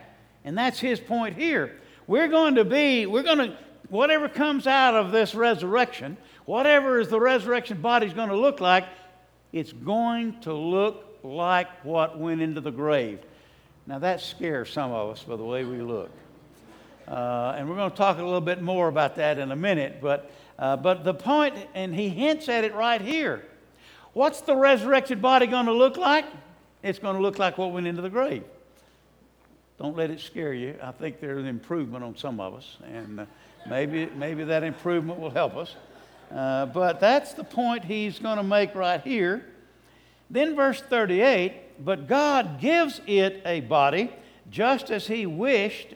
And 0.43 0.57
that's 0.57 0.79
his 0.79 0.99
point 0.99 1.35
here. 1.35 1.79
We're 2.07 2.27
going 2.27 2.55
to 2.55 2.65
be, 2.65 3.05
we're 3.05 3.23
going 3.23 3.37
to, 3.37 3.57
whatever 3.89 4.27
comes 4.27 4.65
out 4.65 4.95
of 4.95 5.11
this 5.11 5.35
resurrection, 5.35 6.17
whatever 6.45 6.99
is 6.99 7.09
the 7.09 7.19
resurrection 7.19 7.81
body's 7.81 8.13
going 8.13 8.29
to 8.29 8.37
look 8.37 8.59
like, 8.59 8.85
it's 9.51 9.73
going 9.73 10.39
to 10.41 10.53
look 10.53 11.05
like 11.23 11.67
what 11.85 12.17
went 12.17 12.41
into 12.41 12.61
the 12.61 12.71
grave. 12.71 13.19
Now, 13.89 13.97
that 13.97 14.21
scares 14.21 14.71
some 14.71 14.91
of 14.91 15.09
us 15.09 15.23
by 15.23 15.35
the 15.35 15.43
way 15.43 15.65
we 15.65 15.81
look. 15.81 16.11
Uh, 17.07 17.55
and 17.57 17.67
we're 17.67 17.75
going 17.75 17.89
to 17.89 17.97
talk 17.97 18.19
a 18.19 18.23
little 18.23 18.39
bit 18.39 18.61
more 18.61 18.87
about 18.87 19.15
that 19.15 19.39
in 19.39 19.51
a 19.51 19.55
minute. 19.55 19.97
But, 19.99 20.29
uh, 20.59 20.77
but 20.77 21.03
the 21.03 21.15
point, 21.15 21.55
and 21.73 21.95
he 21.95 22.07
hints 22.07 22.47
at 22.49 22.63
it 22.63 22.75
right 22.75 23.01
here. 23.01 23.43
What's 24.13 24.41
the 24.41 24.55
resurrected 24.55 25.23
body 25.23 25.47
going 25.47 25.65
to 25.65 25.73
look 25.73 25.97
like? 25.97 26.25
It's 26.83 26.99
going 26.99 27.15
to 27.15 27.21
look 27.21 27.39
like 27.39 27.57
what 27.57 27.71
went 27.71 27.87
into 27.87 28.03
the 28.03 28.11
grave. 28.11 28.43
Don't 29.79 29.97
let 29.97 30.11
it 30.11 30.19
scare 30.19 30.53
you. 30.53 30.75
I 30.83 30.91
think 30.91 31.19
there's 31.19 31.39
an 31.39 31.47
improvement 31.47 32.03
on 32.03 32.15
some 32.15 32.39
of 32.39 32.53
us, 32.53 32.77
and 32.93 33.21
uh, 33.21 33.25
maybe, 33.67 34.05
maybe 34.15 34.43
that 34.43 34.61
improvement 34.61 35.19
will 35.19 35.31
help 35.31 35.55
us. 35.55 35.75
Uh, 36.31 36.67
but 36.67 36.99
that's 36.99 37.33
the 37.33 37.43
point 37.43 37.85
he's 37.85 38.19
going 38.19 38.37
to 38.37 38.43
make 38.43 38.75
right 38.75 39.01
here. 39.01 39.47
Then, 40.29 40.55
verse 40.55 40.79
38 40.79 41.68
But 41.79 42.07
God 42.07 42.59
gives 42.59 43.01
it 43.07 43.41
a 43.45 43.61
body, 43.61 44.11
just 44.51 44.91
as 44.91 45.07
He 45.07 45.25
wished, 45.25 45.93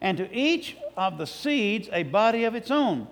and 0.00 0.18
to 0.18 0.32
each 0.34 0.76
of 0.96 1.16
the 1.18 1.26
seeds 1.26 1.88
a 1.92 2.02
body 2.02 2.44
of 2.44 2.54
its 2.54 2.70
own. 2.70 3.06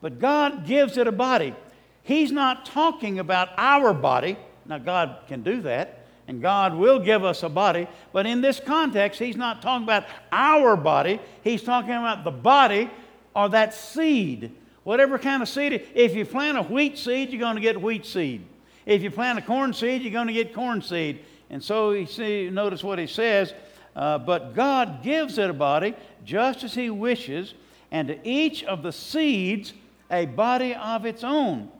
But 0.00 0.18
God 0.18 0.66
gives 0.66 0.96
it 0.96 1.06
a 1.06 1.12
body. 1.12 1.54
He's 2.02 2.32
not 2.32 2.64
talking 2.64 3.18
about 3.18 3.50
our 3.58 3.92
body. 3.92 4.38
Now, 4.64 4.78
God 4.78 5.18
can 5.28 5.42
do 5.42 5.60
that, 5.62 6.06
and 6.26 6.40
God 6.40 6.74
will 6.74 6.98
give 6.98 7.24
us 7.24 7.42
a 7.42 7.48
body. 7.48 7.86
But 8.12 8.26
in 8.26 8.40
this 8.40 8.60
context, 8.60 9.18
He's 9.18 9.36
not 9.36 9.60
talking 9.60 9.84
about 9.84 10.06
our 10.32 10.76
body. 10.76 11.20
He's 11.42 11.62
talking 11.62 11.90
about 11.90 12.24
the 12.24 12.30
body 12.30 12.90
or 13.34 13.48
that 13.50 13.74
seed. 13.74 14.52
Whatever 14.84 15.18
kind 15.18 15.42
of 15.42 15.48
seed. 15.48 15.86
If 15.94 16.14
you 16.14 16.24
plant 16.24 16.56
a 16.56 16.62
wheat 16.62 16.96
seed, 16.96 17.30
you're 17.30 17.40
going 17.40 17.56
to 17.56 17.60
get 17.60 17.80
wheat 17.80 18.06
seed. 18.06 18.42
If 18.86 19.02
you 19.02 19.10
plant 19.10 19.38
a 19.38 19.42
corn 19.42 19.74
seed, 19.74 20.00
you're 20.00 20.12
going 20.12 20.28
to 20.28 20.32
get 20.32 20.54
corn 20.54 20.80
seed. 20.80 21.20
And 21.50 21.62
so 21.62 21.92
you 21.92 22.06
see, 22.06 22.50
notice 22.50 22.82
what 22.82 22.98
he 22.98 23.06
says. 23.06 23.54
Uh, 23.96 24.18
but 24.18 24.54
God 24.54 25.02
gives 25.02 25.38
it 25.38 25.50
a 25.50 25.54
body 25.54 25.94
just 26.24 26.62
as 26.62 26.74
he 26.74 26.90
wishes, 26.90 27.54
and 27.90 28.08
to 28.08 28.28
each 28.28 28.62
of 28.64 28.82
the 28.82 28.92
seeds 28.92 29.72
a 30.10 30.26
body 30.26 30.74
of 30.74 31.04
its 31.04 31.24
own. 31.24 31.70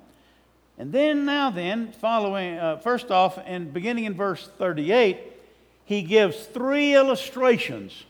And 0.78 0.92
then, 0.92 1.24
now 1.24 1.50
then, 1.50 1.92
following, 1.92 2.56
uh, 2.58 2.76
first 2.78 3.10
off, 3.10 3.38
and 3.44 3.72
beginning 3.72 4.04
in 4.04 4.14
verse 4.14 4.48
38, 4.58 5.18
he 5.84 6.02
gives 6.02 6.44
three 6.46 6.94
illustrations. 6.94 8.04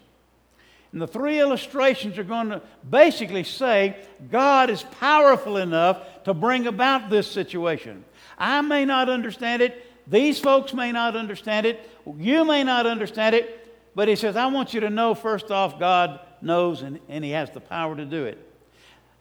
And 0.93 1.01
the 1.01 1.07
three 1.07 1.39
illustrations 1.39 2.19
are 2.19 2.25
going 2.25 2.49
to 2.49 2.63
basically 2.89 3.45
say 3.45 3.97
God 4.31 4.71
is 4.71 4.83
powerful 4.83 5.59
enough 5.59 6.25
to 6.25 6.35
bring 6.35 6.67
about 6.67 7.11
this 7.11 7.31
situation. 7.31 8.05
I 8.39 8.61
may 8.63 8.85
not 8.85 9.09
understand 9.09 9.63
it. 9.63 9.85
These 10.09 10.41
folks 10.41 10.73
may 10.73 10.93
not 10.93 11.17
understand 11.17 11.67
it. 11.67 11.89
You 12.19 12.45
may 12.45 12.65
not 12.65 12.87
understand 12.87 13.35
it. 13.35 13.55
But 13.95 14.09
he 14.09 14.17
says, 14.17 14.37
I 14.37 14.47
want 14.47 14.75
you 14.75 14.81
to 14.81 14.91
know, 14.91 15.15
first 15.15 15.51
off, 15.51 15.79
God 15.79 16.21
knows 16.41 16.83
and, 16.83 17.01
and 17.09 17.25
he 17.25 17.33
has 17.33 17.51
the 17.51 17.61
power 17.61 17.97
to 17.97 18.05
do 18.05 18.27
it. 18.27 18.39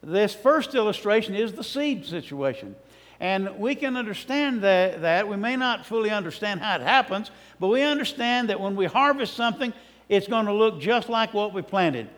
This 0.02 0.34
first 0.34 0.74
illustration 0.74 1.34
is 1.34 1.52
the 1.52 1.64
seed 1.64 2.06
situation. 2.06 2.76
And 3.20 3.58
we 3.58 3.74
can 3.74 3.96
understand 3.96 4.62
that, 4.62 5.02
that. 5.02 5.26
We 5.26 5.36
may 5.36 5.56
not 5.56 5.84
fully 5.84 6.10
understand 6.10 6.60
how 6.60 6.76
it 6.76 6.82
happens, 6.82 7.32
but 7.58 7.68
we 7.68 7.82
understand 7.82 8.50
that 8.50 8.60
when 8.60 8.76
we 8.76 8.86
harvest 8.86 9.34
something, 9.34 9.72
it's 10.08 10.28
going 10.28 10.46
to 10.46 10.52
look 10.52 10.80
just 10.80 11.08
like 11.08 11.34
what 11.34 11.52
we 11.52 11.62
planted. 11.62 12.08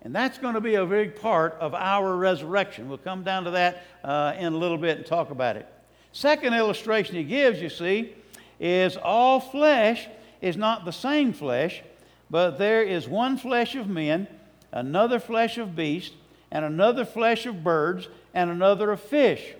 And 0.00 0.14
that's 0.14 0.38
going 0.38 0.54
to 0.54 0.60
be 0.60 0.76
a 0.76 0.86
big 0.86 1.20
part 1.20 1.54
of 1.60 1.74
our 1.74 2.16
resurrection. 2.16 2.88
We'll 2.88 2.96
come 2.96 3.24
down 3.24 3.44
to 3.44 3.50
that 3.50 3.84
uh, 4.02 4.34
in 4.38 4.54
a 4.54 4.56
little 4.56 4.78
bit 4.78 4.96
and 4.96 5.06
talk 5.06 5.30
about 5.30 5.56
it. 5.56 5.70
Second 6.16 6.54
illustration 6.54 7.14
he 7.14 7.24
gives, 7.24 7.60
you 7.60 7.68
see, 7.68 8.14
is 8.58 8.96
all 8.96 9.38
flesh 9.38 10.08
is 10.40 10.56
not 10.56 10.86
the 10.86 10.90
same 10.90 11.30
flesh, 11.30 11.82
but 12.30 12.56
there 12.56 12.82
is 12.82 13.06
one 13.06 13.36
flesh 13.36 13.74
of 13.74 13.86
men, 13.86 14.26
another 14.72 15.20
flesh 15.20 15.58
of 15.58 15.76
beasts, 15.76 16.16
and 16.50 16.64
another 16.64 17.04
flesh 17.04 17.44
of 17.44 17.62
birds, 17.62 18.08
and 18.32 18.48
another 18.48 18.92
of 18.92 19.00
fish. 19.02 19.52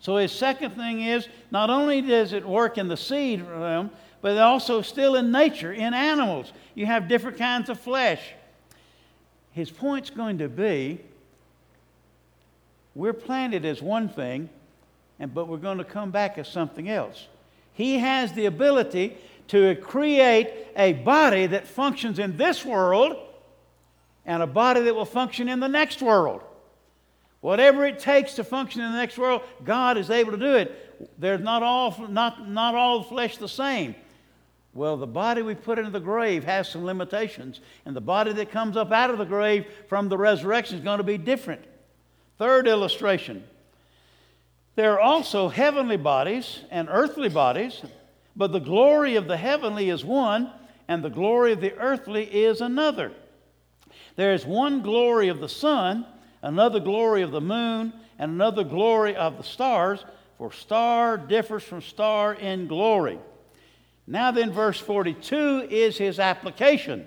So 0.00 0.16
his 0.16 0.32
second 0.32 0.74
thing 0.74 1.02
is 1.02 1.28
not 1.52 1.70
only 1.70 2.02
does 2.02 2.32
it 2.32 2.44
work 2.44 2.76
in 2.76 2.88
the 2.88 2.96
seed 2.96 3.40
realm, 3.42 3.92
but 4.22 4.36
also 4.38 4.82
still 4.82 5.14
in 5.14 5.30
nature, 5.30 5.72
in 5.72 5.94
animals. 5.94 6.52
You 6.74 6.86
have 6.86 7.06
different 7.06 7.38
kinds 7.38 7.68
of 7.68 7.78
flesh. 7.78 8.32
His 9.52 9.70
point's 9.70 10.10
going 10.10 10.38
to 10.38 10.48
be 10.48 10.98
we're 12.96 13.12
planted 13.12 13.64
as 13.64 13.80
one 13.80 14.08
thing, 14.08 14.48
and, 15.20 15.32
but 15.32 15.46
we're 15.46 15.58
going 15.58 15.78
to 15.78 15.84
come 15.84 16.10
back 16.10 16.38
as 16.38 16.48
something 16.48 16.88
else. 16.88 17.28
He 17.74 17.98
has 17.98 18.32
the 18.32 18.46
ability 18.46 19.16
to 19.48 19.76
create 19.76 20.50
a 20.76 20.94
body 20.94 21.46
that 21.46 21.68
functions 21.68 22.18
in 22.18 22.36
this 22.36 22.64
world 22.64 23.16
and 24.24 24.42
a 24.42 24.46
body 24.46 24.80
that 24.80 24.94
will 24.94 25.04
function 25.04 25.48
in 25.48 25.60
the 25.60 25.68
next 25.68 26.00
world. 26.00 26.42
Whatever 27.40 27.86
it 27.86 27.98
takes 27.98 28.34
to 28.34 28.44
function 28.44 28.80
in 28.80 28.92
the 28.92 28.98
next 28.98 29.18
world, 29.18 29.42
God 29.64 29.98
is 29.98 30.10
able 30.10 30.32
to 30.32 30.38
do 30.38 30.54
it. 30.56 31.18
There's 31.18 31.40
not 31.40 31.62
all, 31.62 31.96
not, 32.08 32.48
not 32.48 32.74
all 32.74 33.02
flesh 33.02 33.36
the 33.36 33.48
same. 33.48 33.94
Well, 34.72 34.96
the 34.96 35.06
body 35.06 35.42
we 35.42 35.54
put 35.54 35.78
into 35.78 35.90
the 35.90 36.00
grave 36.00 36.44
has 36.44 36.68
some 36.68 36.84
limitations, 36.84 37.60
and 37.84 37.96
the 37.96 38.00
body 38.00 38.32
that 38.34 38.52
comes 38.52 38.76
up 38.76 38.92
out 38.92 39.10
of 39.10 39.18
the 39.18 39.24
grave 39.24 39.66
from 39.88 40.08
the 40.08 40.18
resurrection 40.18 40.78
is 40.78 40.84
going 40.84 40.98
to 40.98 41.04
be 41.04 41.18
different. 41.18 41.64
Third 42.38 42.68
illustration 42.68 43.42
there 44.80 44.94
are 44.94 45.00
also 45.00 45.50
heavenly 45.50 45.98
bodies 45.98 46.60
and 46.70 46.88
earthly 46.90 47.28
bodies, 47.28 47.82
but 48.34 48.50
the 48.50 48.58
glory 48.58 49.16
of 49.16 49.26
the 49.26 49.36
heavenly 49.36 49.90
is 49.90 50.06
one, 50.06 50.50
and 50.88 51.04
the 51.04 51.10
glory 51.10 51.52
of 51.52 51.60
the 51.60 51.76
earthly 51.76 52.24
is 52.24 52.62
another. 52.62 53.12
There 54.16 54.32
is 54.32 54.46
one 54.46 54.80
glory 54.80 55.28
of 55.28 55.38
the 55.38 55.50
sun, 55.50 56.06
another 56.40 56.80
glory 56.80 57.20
of 57.20 57.30
the 57.30 57.42
moon, 57.42 57.92
and 58.18 58.32
another 58.32 58.64
glory 58.64 59.14
of 59.14 59.36
the 59.36 59.42
stars, 59.42 60.02
for 60.38 60.50
star 60.50 61.18
differs 61.18 61.62
from 61.62 61.82
star 61.82 62.32
in 62.32 62.66
glory. 62.66 63.18
Now, 64.06 64.30
then, 64.30 64.50
verse 64.50 64.80
42 64.80 65.68
is 65.70 65.98
his 65.98 66.18
application. 66.18 67.06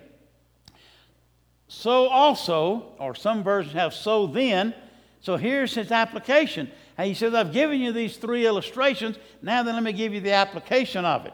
So 1.67 2.07
also, 2.07 2.93
or 2.99 3.15
some 3.15 3.43
versions 3.43 3.73
have 3.73 3.95
so 3.95 4.27
then, 4.27 4.75
so 5.21 5.37
here's 5.37 5.73
his 5.73 5.91
application. 5.91 6.69
And 6.97 7.07
he 7.07 7.13
says, 7.13 7.33
I've 7.33 7.53
given 7.53 7.79
you 7.79 7.91
these 7.91 8.17
three 8.17 8.45
illustrations. 8.45 9.17
Now 9.41 9.63
then, 9.63 9.75
let 9.75 9.83
me 9.83 9.93
give 9.93 10.13
you 10.13 10.21
the 10.21 10.33
application 10.33 11.05
of 11.05 11.25
it. 11.25 11.33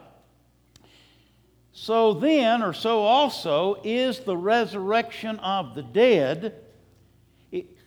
So 1.71 2.13
then, 2.13 2.61
or 2.61 2.73
so 2.73 3.03
also, 3.03 3.81
is 3.83 4.19
the 4.19 4.37
resurrection 4.37 5.37
of 5.39 5.75
the 5.75 5.83
dead. 5.83 6.55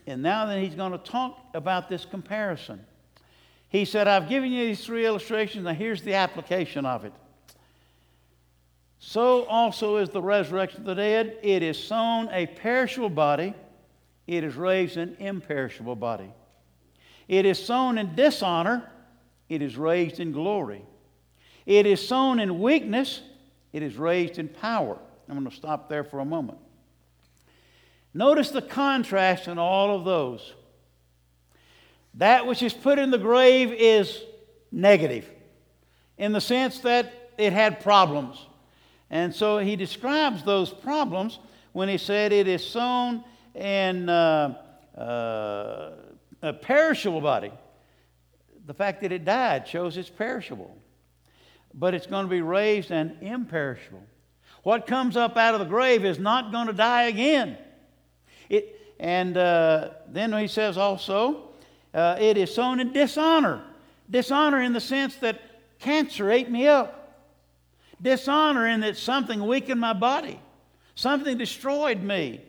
And 0.07 0.23
now 0.23 0.47
then 0.47 0.63
he's 0.63 0.75
going 0.75 0.93
to 0.93 0.99
talk 0.99 1.39
about 1.55 1.89
this 1.89 2.05
comparison. 2.05 2.85
He 3.69 3.85
said, 3.85 4.09
I've 4.09 4.29
given 4.29 4.53
you 4.53 4.67
these 4.67 4.85
three 4.85 5.07
illustrations. 5.07 5.65
Now 5.65 5.73
here's 5.73 6.03
the 6.03 6.15
application 6.15 6.85
of 6.85 7.05
it. 7.05 7.13
So 8.99 9.45
also 9.47 9.97
is 9.97 10.11
the 10.11 10.23
resurrection 10.23 10.81
of 10.81 10.87
the 10.87 10.95
dead. 10.95 11.39
It 11.43 11.63
is 11.63 11.83
sown 11.83 12.29
a 12.31 12.47
perishable 12.47 13.11
body, 13.11 13.55
it 14.27 14.45
is 14.45 14.55
raised 14.55 14.97
an 14.97 15.17
imperishable 15.19 15.97
body. 15.97 16.33
It 17.29 17.47
is 17.47 17.65
sown 17.65 17.99
in 17.99 18.15
dishonor, 18.15 18.91
it 19.49 19.63
is 19.63 19.77
raised 19.77 20.21
in 20.21 20.33
glory. 20.33 20.85
It 21.67 21.87
is 21.87 22.07
sown 22.07 22.41
in 22.41 22.61
weakness, 22.61 23.23
it 23.73 23.83
is 23.83 23.97
raised 23.97 24.39
in 24.39 24.49
power. 24.49 24.99
I'm 25.29 25.39
going 25.39 25.49
to 25.49 25.57
stop 25.57 25.89
there 25.89 26.05
for 26.05 26.19
a 26.19 26.25
moment. 26.25 26.59
Notice 28.15 28.51
the 28.51 28.63
contrast 28.63 29.49
in 29.49 29.59
all 29.59 29.97
of 29.97 30.05
those. 30.05 30.53
That 32.15 32.47
which 32.47 32.63
is 32.63 32.75
put 32.75 32.99
in 32.99 33.11
the 33.11 33.19
grave 33.19 33.73
is 33.73 34.23
negative 34.71 35.27
in 36.19 36.33
the 36.33 36.41
sense 36.41 36.81
that 36.81 37.31
it 37.39 37.53
had 37.53 37.81
problems. 37.81 38.47
And 39.11 39.35
so 39.35 39.59
he 39.59 39.77
describes 39.77 40.43
those 40.43 40.71
problems 40.71 41.39
when 41.73 41.89
he 41.89 41.99
said 41.99 42.33
it 42.33 42.49
is 42.49 42.65
sown 42.65 43.25
in 43.55 44.09
uh, 44.09 44.55
uh, 44.97 45.91
a 46.43 46.53
perishable 46.53 47.21
body. 47.21 47.53
The 48.67 48.75
fact 48.75 49.01
that 49.03 49.13
it 49.13 49.25
died 49.25 49.67
shows 49.67 49.97
it's 49.97 50.11
perishable, 50.11 50.77
but 51.73 51.95
it's 51.95 52.07
going 52.07 52.27
to 52.27 52.31
be 52.31 52.43
raised 52.43 52.91
and 52.91 53.17
imperishable. 53.21 54.03
What 54.63 54.87
comes 54.87 55.17
up 55.17 55.37
out 55.37 55.55
of 55.55 55.61
the 55.61 55.67
grave 55.67 56.05
is 56.05 56.19
not 56.19 56.53
going 56.53 56.67
to 56.67 56.73
die 56.73 57.05
again. 57.05 57.57
It, 58.49 58.79
and 59.01 59.37
uh, 59.37 59.91
then 60.09 60.33
he 60.33 60.47
says 60.47 60.79
also, 60.79 61.49
uh, 61.95 62.17
it 62.21 62.37
is 62.37 62.55
sown 62.55 62.79
in 62.79 62.93
dishonor. 62.93 63.63
Dishonor 64.09 64.61
in 64.61 64.73
the 64.73 64.81
sense 64.81 65.17
that 65.17 65.41
cancer 65.81 66.31
ate 66.31 66.51
me 66.51 66.67
up. 66.67 66.99
Dishonor 68.01 68.67
in 68.67 68.81
that 68.81 68.97
something 68.97 69.45
weakened 69.47 69.81
my 69.81 69.93
body, 69.93 70.41
something 70.95 71.39
destroyed 71.39 72.03
me, 72.03 72.41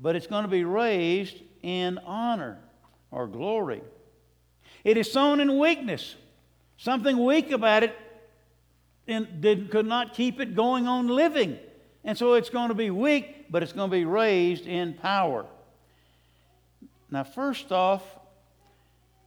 but 0.00 0.16
it's 0.16 0.26
going 0.26 0.42
to 0.42 0.50
be 0.50 0.64
raised 0.64 1.36
in 1.62 1.98
honor 1.98 2.58
or 3.10 3.26
glory. 3.26 3.82
It 4.84 4.96
is 4.96 5.10
sown 5.10 5.40
in 5.40 5.58
weakness, 5.58 6.14
something 6.76 7.24
weak 7.24 7.50
about 7.50 7.82
it 7.82 7.96
and 9.06 9.40
did, 9.40 9.70
could 9.70 9.86
not 9.86 10.14
keep 10.14 10.38
it 10.40 10.54
going 10.54 10.86
on 10.86 11.08
living. 11.08 11.58
And 12.04 12.16
so 12.16 12.34
it's 12.34 12.50
going 12.50 12.68
to 12.68 12.74
be 12.74 12.90
weak, 12.90 13.50
but 13.50 13.62
it's 13.62 13.72
going 13.72 13.90
to 13.90 13.96
be 13.96 14.04
raised 14.04 14.66
in 14.66 14.94
power. 14.94 15.46
Now, 17.10 17.24
first 17.24 17.72
off, 17.72 18.02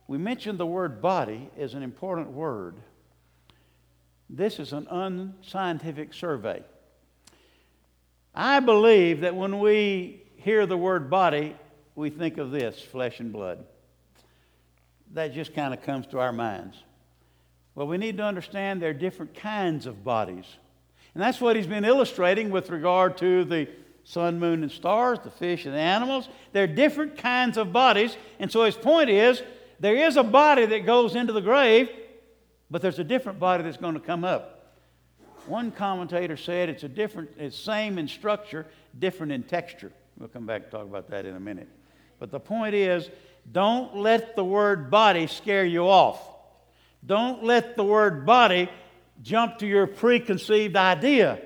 we 0.07 0.17
mentioned 0.17 0.59
the 0.59 0.65
word 0.65 1.01
body 1.01 1.49
as 1.57 1.73
an 1.73 1.83
important 1.83 2.31
word. 2.31 2.75
This 4.29 4.59
is 4.59 4.71
an 4.71 4.87
unscientific 4.89 6.13
survey. 6.13 6.63
I 8.33 8.59
believe 8.61 9.21
that 9.21 9.35
when 9.35 9.59
we 9.59 10.23
hear 10.37 10.65
the 10.65 10.77
word 10.77 11.09
body, 11.09 11.55
we 11.95 12.09
think 12.09 12.37
of 12.37 12.51
this 12.51 12.81
flesh 12.81 13.19
and 13.19 13.33
blood. 13.33 13.65
That 15.13 15.33
just 15.33 15.53
kind 15.53 15.73
of 15.73 15.83
comes 15.83 16.07
to 16.07 16.19
our 16.19 16.31
minds. 16.31 16.77
Well, 17.75 17.87
we 17.87 17.97
need 17.97 18.17
to 18.17 18.23
understand 18.23 18.81
there 18.81 18.89
are 18.89 18.93
different 18.93 19.33
kinds 19.33 19.85
of 19.85 20.03
bodies. 20.03 20.45
And 21.13 21.21
that's 21.21 21.41
what 21.41 21.55
he's 21.55 21.67
been 21.67 21.85
illustrating 21.85 22.49
with 22.49 22.69
regard 22.69 23.17
to 23.17 23.43
the 23.43 23.67
sun, 24.03 24.39
moon, 24.39 24.63
and 24.63 24.71
stars, 24.71 25.19
the 25.23 25.29
fish 25.29 25.65
and 25.65 25.73
the 25.73 25.79
animals. 25.79 26.29
There 26.53 26.63
are 26.63 26.67
different 26.67 27.17
kinds 27.17 27.57
of 27.57 27.71
bodies. 27.71 28.15
And 28.39 28.51
so 28.51 28.63
his 28.63 28.75
point 28.75 29.09
is 29.09 29.41
there 29.79 29.95
is 29.95 30.17
a 30.17 30.23
body 30.23 30.65
that 30.65 30.85
goes 30.85 31.15
into 31.15 31.33
the 31.33 31.41
grave, 31.41 31.89
but 32.69 32.81
there's 32.81 32.99
a 32.99 33.03
different 33.03 33.39
body 33.39 33.63
that's 33.63 33.77
going 33.77 33.95
to 33.95 33.99
come 33.99 34.23
up. 34.23 34.75
One 35.47 35.71
commentator 35.71 36.37
said 36.37 36.69
it's 36.69 36.83
a 36.83 36.89
different, 36.89 37.31
it's 37.37 37.57
same 37.57 37.97
in 37.97 38.07
structure, 38.07 38.67
different 38.99 39.31
in 39.31 39.43
texture. 39.43 39.91
We'll 40.17 40.29
come 40.29 40.45
back 40.45 40.63
and 40.63 40.71
talk 40.71 40.83
about 40.83 41.09
that 41.09 41.25
in 41.25 41.35
a 41.35 41.39
minute. 41.39 41.67
But 42.19 42.31
the 42.31 42.39
point 42.39 42.75
is, 42.75 43.09
don't 43.49 43.97
let 43.97 44.35
the 44.35 44.43
word 44.43 44.89
body 44.89 45.27
scare 45.27 45.65
you 45.65 45.83
off. 45.87 46.21
Don't 47.05 47.43
let 47.43 47.75
the 47.75 47.83
word 47.83 48.25
body 48.25 48.69
jump 49.21 49.59
to 49.59 49.67
your 49.67 49.87
preconceived 49.87 50.75
idea. 50.75 51.39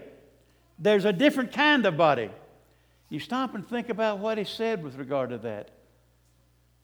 There's 0.77 1.05
a 1.05 1.13
different 1.13 1.53
kind 1.53 1.85
of 1.85 1.97
body. 1.97 2.29
You 3.09 3.19
stop 3.19 3.55
and 3.55 3.67
think 3.67 3.89
about 3.89 4.19
what 4.19 4.37
he 4.37 4.43
said 4.43 4.83
with 4.83 4.95
regard 4.95 5.29
to 5.29 5.37
that. 5.39 5.71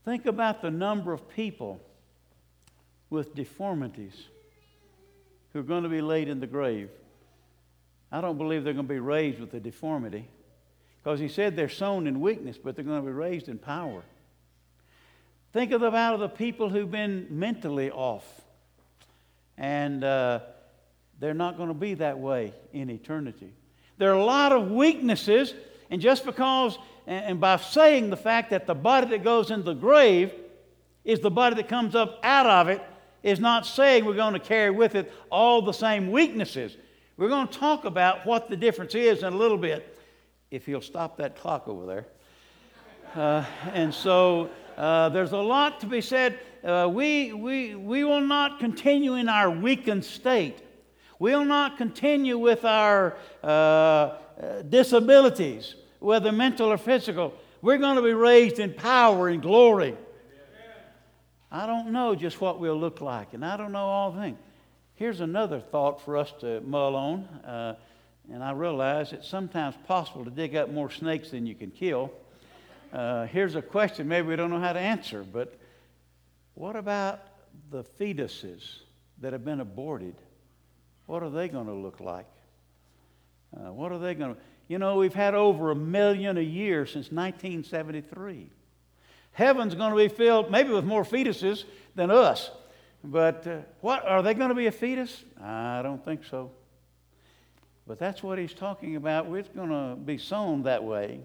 Think 0.05 0.25
about 0.25 0.61
the 0.61 0.71
number 0.71 1.13
of 1.13 1.29
people 1.29 1.81
with 3.09 3.35
deformities 3.35 4.13
who 5.53 5.59
are 5.59 5.63
going 5.63 5.83
to 5.83 5.89
be 5.89 6.01
laid 6.01 6.29
in 6.29 6.39
the 6.39 6.47
grave. 6.47 6.89
I 8.11 8.21
don't 8.21 8.37
believe 8.37 8.63
they're 8.63 8.73
going 8.73 8.87
to 8.87 8.93
be 8.93 8.99
raised 8.99 9.39
with 9.39 9.53
a 9.53 9.59
deformity 9.59 10.27
because 11.03 11.19
he 11.19 11.27
said 11.27 11.55
they're 11.55 11.69
sown 11.69 12.07
in 12.07 12.19
weakness, 12.21 12.57
but 12.57 12.75
they're 12.75 12.85
going 12.85 13.01
to 13.01 13.05
be 13.05 13.11
raised 13.11 13.47
in 13.47 13.57
power. 13.57 14.03
Think 15.53 15.73
of 15.73 15.81
the, 15.81 15.87
about 15.87 16.17
the 16.19 16.29
people 16.29 16.69
who've 16.69 16.89
been 16.89 17.27
mentally 17.29 17.91
off, 17.91 18.25
and 19.57 20.01
uh, 20.01 20.39
they're 21.19 21.33
not 21.33 21.57
going 21.57 21.67
to 21.67 21.73
be 21.73 21.95
that 21.95 22.19
way 22.19 22.53
in 22.71 22.89
eternity. 22.89 23.51
There 23.97 24.11
are 24.11 24.17
a 24.17 24.23
lot 24.23 24.53
of 24.53 24.71
weaknesses, 24.71 25.53
and 25.89 26.01
just 26.01 26.25
because, 26.25 26.77
and 27.05 27.41
by 27.41 27.57
saying 27.57 28.09
the 28.09 28.17
fact 28.17 28.51
that 28.51 28.65
the 28.65 28.73
body 28.73 29.07
that 29.07 29.25
goes 29.25 29.51
into 29.51 29.63
the 29.63 29.73
grave 29.73 30.31
is 31.03 31.19
the 31.19 31.29
body 31.29 31.55
that 31.55 31.67
comes 31.67 31.95
up 31.95 32.21
out 32.23 32.45
of 32.45 32.69
it, 32.69 32.81
is 33.21 33.41
not 33.41 33.65
saying 33.65 34.05
we're 34.05 34.13
going 34.13 34.33
to 34.33 34.39
carry 34.39 34.71
with 34.71 34.95
it 34.95 35.11
all 35.29 35.61
the 35.61 35.73
same 35.73 36.11
weaknesses. 36.11 36.77
We're 37.17 37.29
going 37.29 37.49
to 37.49 37.59
talk 37.59 37.83
about 37.83 38.25
what 38.25 38.49
the 38.49 38.55
difference 38.55 38.95
is 38.95 39.21
in 39.21 39.33
a 39.33 39.37
little 39.37 39.57
bit, 39.57 39.97
if 40.49 40.67
you'll 40.67 40.79
stop 40.81 41.17
that 41.17 41.35
clock 41.35 41.67
over 41.67 41.85
there. 41.85 42.05
Uh, 43.15 43.45
and 43.73 43.93
so 43.93 44.49
uh, 44.81 45.09
there's 45.09 45.31
a 45.31 45.37
lot 45.37 45.79
to 45.79 45.85
be 45.85 46.01
said. 46.01 46.39
Uh, 46.63 46.89
we, 46.91 47.33
we, 47.33 47.75
we 47.75 48.03
will 48.03 48.19
not 48.19 48.59
continue 48.59 49.13
in 49.13 49.29
our 49.29 49.51
weakened 49.51 50.03
state. 50.03 50.57
We'll 51.19 51.45
not 51.45 51.77
continue 51.77 52.39
with 52.39 52.65
our 52.65 53.15
uh, 53.43 53.47
uh, 53.47 54.17
disabilities, 54.67 55.75
whether 55.99 56.31
mental 56.31 56.71
or 56.71 56.79
physical. 56.79 57.35
We're 57.61 57.77
going 57.77 57.97
to 57.97 58.01
be 58.01 58.13
raised 58.13 58.57
in 58.57 58.73
power 58.73 59.27
and 59.27 59.39
glory. 59.39 59.95
I 61.51 61.67
don't 61.67 61.91
know 61.91 62.15
just 62.15 62.41
what 62.41 62.59
we'll 62.59 62.79
look 62.79 63.01
like, 63.01 63.35
and 63.35 63.45
I 63.45 63.57
don't 63.57 63.73
know 63.73 63.85
all 63.85 64.15
things. 64.15 64.39
Here's 64.95 65.21
another 65.21 65.59
thought 65.59 66.01
for 66.01 66.17
us 66.17 66.33
to 66.39 66.59
mull 66.61 66.95
on, 66.95 67.25
uh, 67.45 67.75
and 68.33 68.43
I 68.43 68.53
realize 68.53 69.13
it's 69.13 69.27
sometimes 69.27 69.75
possible 69.87 70.25
to 70.25 70.31
dig 70.31 70.55
up 70.55 70.71
more 70.71 70.89
snakes 70.89 71.29
than 71.29 71.45
you 71.45 71.53
can 71.53 71.69
kill. 71.69 72.11
Uh, 72.91 73.25
here's 73.27 73.55
a 73.55 73.61
question 73.61 74.07
maybe 74.07 74.27
we 74.27 74.35
don't 74.35 74.49
know 74.49 74.59
how 74.59 74.73
to 74.73 74.79
answer, 74.79 75.23
but 75.23 75.57
what 76.55 76.75
about 76.75 77.19
the 77.69 77.83
fetuses 77.83 78.79
that 79.19 79.33
have 79.33 79.45
been 79.45 79.61
aborted? 79.61 80.15
What 81.05 81.23
are 81.23 81.29
they 81.29 81.47
going 81.47 81.67
to 81.67 81.73
look 81.73 81.99
like? 81.99 82.27
Uh, 83.55 83.71
what 83.71 83.91
are 83.91 83.99
they 83.99 84.13
going 84.13 84.35
to? 84.35 84.41
You 84.67 84.77
know, 84.77 84.97
we've 84.97 85.13
had 85.13 85.35
over 85.35 85.71
a 85.71 85.75
million 85.75 86.37
a 86.37 86.41
year 86.41 86.85
since 86.85 87.11
1973. 87.11 88.49
Heaven's 89.33 89.75
going 89.75 89.91
to 89.91 89.97
be 89.97 90.07
filled 90.07 90.51
maybe 90.51 90.71
with 90.71 90.85
more 90.85 91.03
fetuses 91.03 91.63
than 91.95 92.11
us. 92.11 92.51
But 93.03 93.47
uh, 93.47 93.57
what 93.79 94.05
are 94.05 94.21
they 94.21 94.33
going 94.33 94.49
to 94.49 94.55
be 94.55 94.67
a 94.67 94.71
fetus? 94.71 95.23
I 95.41 95.81
don't 95.81 96.03
think 96.03 96.25
so. 96.25 96.51
But 97.87 97.99
that's 97.99 98.21
what 98.21 98.37
he's 98.37 98.53
talking 98.53 98.95
about. 98.95 99.27
We're 99.27 99.43
going 99.43 99.69
to 99.69 99.95
be 99.95 100.17
sown 100.17 100.63
that 100.63 100.83
way. 100.83 101.21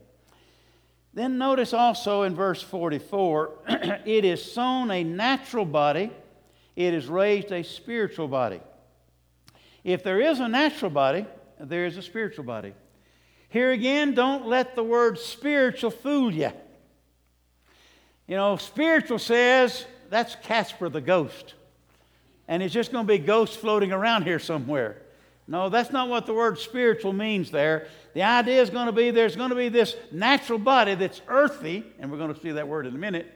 Then 1.17 1.39
notice 1.39 1.73
also 1.73 2.25
in 2.25 2.35
verse 2.35 2.61
44 2.61 3.51
it 4.05 4.27
is 4.27 4.53
sown 4.53 4.91
a 4.91 5.03
natural 5.03 5.65
body, 5.65 6.11
it 6.77 6.93
is 6.93 7.07
raised 7.07 7.51
a 7.53 7.63
spiritual 7.63 8.29
body. 8.29 8.61
If 9.83 10.05
there 10.05 10.21
is 10.21 10.41
a 10.41 10.49
natural 10.49 10.91
body, 10.91 11.25
there 11.59 11.87
is 11.87 11.97
a 11.97 12.03
spiritual 12.03 12.45
body. 12.45 12.75
Here 13.49 13.71
again, 13.71 14.13
don't 14.13 14.47
let 14.47 14.75
the 14.77 14.83
word 14.83 15.19
spiritual 15.19 15.91
fool 15.91 16.31
you. 16.31 16.53
You 18.27 18.37
know, 18.37 18.59
spiritual 18.59 19.19
says 19.19 19.87
that's 20.11 20.37
Casper 20.43 20.91
the 20.91 21.01
ghost. 21.01 21.55
And 22.47 22.63
it's 22.63 22.75
just 22.75 22.93
going 22.93 23.07
to 23.07 23.11
be 23.11 23.17
ghosts 23.17 23.57
floating 23.57 23.91
around 23.91 24.25
here 24.25 24.39
somewhere. 24.39 25.01
No, 25.49 25.69
that's 25.69 25.93
not 25.93 26.09
what 26.09 26.27
the 26.27 26.35
word 26.35 26.59
spiritual 26.59 27.13
means 27.13 27.51
there. 27.51 27.89
The 28.15 28.23
idea 28.23 28.61
is 28.61 28.71
going 28.71 28.87
to 28.87 28.93
be 28.93 29.11
there's 29.11 29.37
going 29.37 29.51
to 29.51 29.57
be 29.57 29.69
this 29.69 29.97
natural 30.11 30.59
body 30.59 30.95
that's 30.95 31.21
earthy, 31.29 31.85
and 31.99 32.11
we're 32.11 32.19
going 32.19 32.35
to 32.35 32.41
see 32.41 32.53
that 32.53 32.67
word 32.67 32.87
in 32.87 32.95
a 32.95 32.99
minute. 32.99 33.33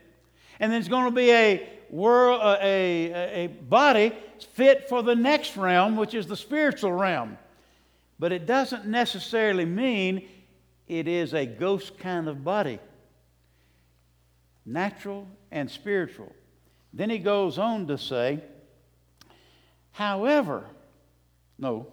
And 0.58 0.72
there's 0.72 0.88
going 0.88 1.04
to 1.04 1.14
be 1.14 1.30
a, 1.30 1.68
world, 1.88 2.40
uh, 2.42 2.56
a, 2.60 3.10
a, 3.12 3.44
a 3.44 3.46
body 3.48 4.12
fit 4.52 4.88
for 4.88 5.02
the 5.02 5.14
next 5.14 5.56
realm, 5.56 5.96
which 5.96 6.14
is 6.14 6.26
the 6.26 6.36
spiritual 6.36 6.92
realm. 6.92 7.38
But 8.18 8.32
it 8.32 8.46
doesn't 8.46 8.86
necessarily 8.86 9.64
mean 9.64 10.28
it 10.86 11.08
is 11.08 11.34
a 11.34 11.46
ghost 11.46 11.98
kind 11.98 12.28
of 12.28 12.44
body. 12.44 12.78
natural 14.66 15.26
and 15.50 15.70
spiritual. 15.70 16.32
Then 16.92 17.10
he 17.10 17.18
goes 17.18 17.58
on 17.58 17.86
to 17.88 17.98
say, 17.98 18.40
however, 19.92 20.66
no, 21.58 21.92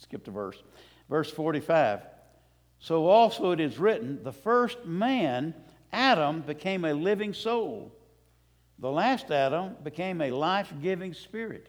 skip 0.00 0.26
a 0.28 0.30
verse, 0.30 0.62
verse 1.08 1.30
45. 1.30 2.00
So 2.78 3.06
also 3.06 3.50
it 3.50 3.60
is 3.60 3.78
written, 3.78 4.22
the 4.22 4.32
first 4.32 4.84
man, 4.84 5.54
Adam, 5.92 6.42
became 6.42 6.84
a 6.84 6.94
living 6.94 7.34
soul. 7.34 7.92
The 8.78 8.90
last 8.90 9.30
Adam 9.30 9.74
became 9.82 10.20
a 10.20 10.30
life 10.30 10.72
giving 10.80 11.12
spirit. 11.12 11.68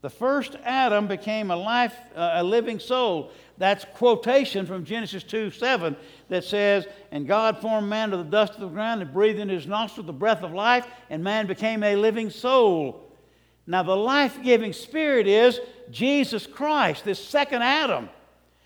The 0.00 0.10
first 0.10 0.56
Adam 0.64 1.06
became 1.06 1.52
a 1.52 1.56
life, 1.56 1.94
uh, 2.16 2.32
a 2.34 2.42
living 2.42 2.80
soul. 2.80 3.30
That's 3.58 3.84
quotation 3.94 4.66
from 4.66 4.84
Genesis 4.84 5.22
2 5.22 5.50
7 5.50 5.94
that 6.28 6.42
says, 6.42 6.86
And 7.12 7.28
God 7.28 7.60
formed 7.60 7.88
man 7.88 8.12
of 8.12 8.18
the 8.18 8.24
dust 8.24 8.54
of 8.54 8.60
the 8.60 8.66
ground 8.68 9.02
and 9.02 9.12
breathed 9.12 9.38
in 9.38 9.48
his 9.48 9.66
nostrils 9.66 10.06
the 10.06 10.12
breath 10.12 10.42
of 10.42 10.52
life, 10.52 10.86
and 11.08 11.22
man 11.22 11.46
became 11.46 11.84
a 11.84 11.94
living 11.94 12.30
soul. 12.30 13.12
Now, 13.64 13.84
the 13.84 13.96
life 13.96 14.42
giving 14.42 14.72
spirit 14.72 15.28
is 15.28 15.60
Jesus 15.90 16.46
Christ, 16.46 17.04
this 17.04 17.22
second 17.22 17.62
Adam. 17.62 18.08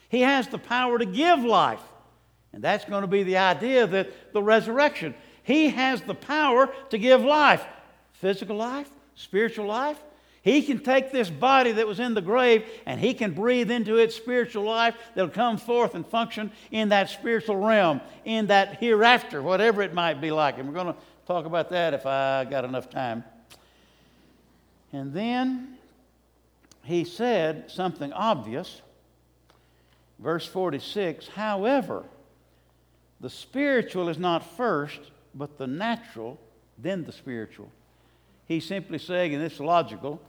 He 0.09 0.21
has 0.21 0.49
the 0.49 0.59
power 0.59 0.99
to 0.99 1.07
give 1.07 1.41
life. 1.41 1.83
And 2.53 2.63
that's 2.63 2.85
going 2.85 3.03
to 3.03 3.09
be 3.09 3.23
the 3.23 3.39
idea 3.39 3.87
that 3.87 4.33
the 4.33 4.43
resurrection. 4.43 5.15
He 5.43 5.69
has 5.69 6.01
the 6.03 6.15
power 6.15 6.73
to 6.91 6.99
give 6.99 7.23
life 7.23 7.65
physical 8.15 8.57
life, 8.57 8.89
spiritual 9.15 9.67
life. 9.67 9.99
He 10.43 10.63
can 10.63 10.79
take 10.79 11.11
this 11.11 11.29
body 11.29 11.73
that 11.73 11.87
was 11.87 11.99
in 11.99 12.15
the 12.15 12.23
grave 12.23 12.65
and 12.87 13.01
he 13.01 13.15
can 13.15 13.33
breathe 13.33 13.71
into 13.71 13.97
it 13.97 14.13
spiritual 14.13 14.63
life 14.63 14.95
that'll 15.15 15.31
come 15.31 15.59
forth 15.59 15.95
and 15.95 16.07
function 16.07 16.53
in 16.71 16.91
that 16.91 17.11
spiritual 17.11 17.57
realm, 17.57 18.01
in 18.25 18.47
that 18.47 18.79
hereafter, 18.79 19.43
whatever 19.43 19.83
it 19.83 19.93
might 19.93 20.21
be 20.21 20.31
like. 20.31 20.59
And 20.59 20.69
we're 20.69 20.75
going 20.75 20.95
to 20.95 21.01
talk 21.27 21.47
about 21.47 21.71
that 21.71 21.95
if 21.95 22.07
I 22.07 22.45
got 22.45 22.65
enough 22.65 22.89
time. 22.89 23.25
And 24.93 25.13
then 25.13 25.77
he 26.87 27.05
said 27.05 27.71
something 27.71 28.13
obvious. 28.13 28.81
Verse 30.19 30.47
46 30.47 31.29
However, 31.29 32.05
the 33.21 33.31
spiritual 33.31 34.09
is 34.09 34.19
not 34.19 34.57
first, 34.57 35.01
but 35.35 35.59
the 35.59 35.67
natural, 35.67 36.39
then 36.79 37.05
the 37.05 37.13
spiritual. 37.13 37.71
He's 38.47 38.65
simply 38.65 38.99
saying, 38.99 39.35
and 39.35 39.43
it's 39.43 39.59
logical, 39.59 40.21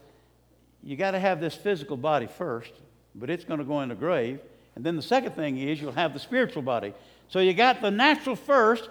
you 0.84 0.96
got 0.96 1.12
to 1.12 1.20
have 1.20 1.40
this 1.40 1.54
physical 1.54 1.98
body 1.98 2.28
first, 2.28 2.72
but 3.14 3.30
it's 3.30 3.44
going 3.44 3.60
to 3.60 3.66
go 3.66 3.82
in 3.82 3.90
the 3.90 3.96
grave. 3.96 4.40
And 4.76 4.86
then 4.86 4.96
the 4.96 5.02
second 5.02 5.34
thing 5.34 5.58
is 5.58 5.82
you'll 5.82 5.92
have 5.92 6.14
the 6.14 6.20
spiritual 6.20 6.62
body. 6.62 6.94
So 7.30 7.40
you 7.40 7.54
got 7.54 7.82
the 7.82 7.92
natural 7.92 8.36
first, 8.36 8.90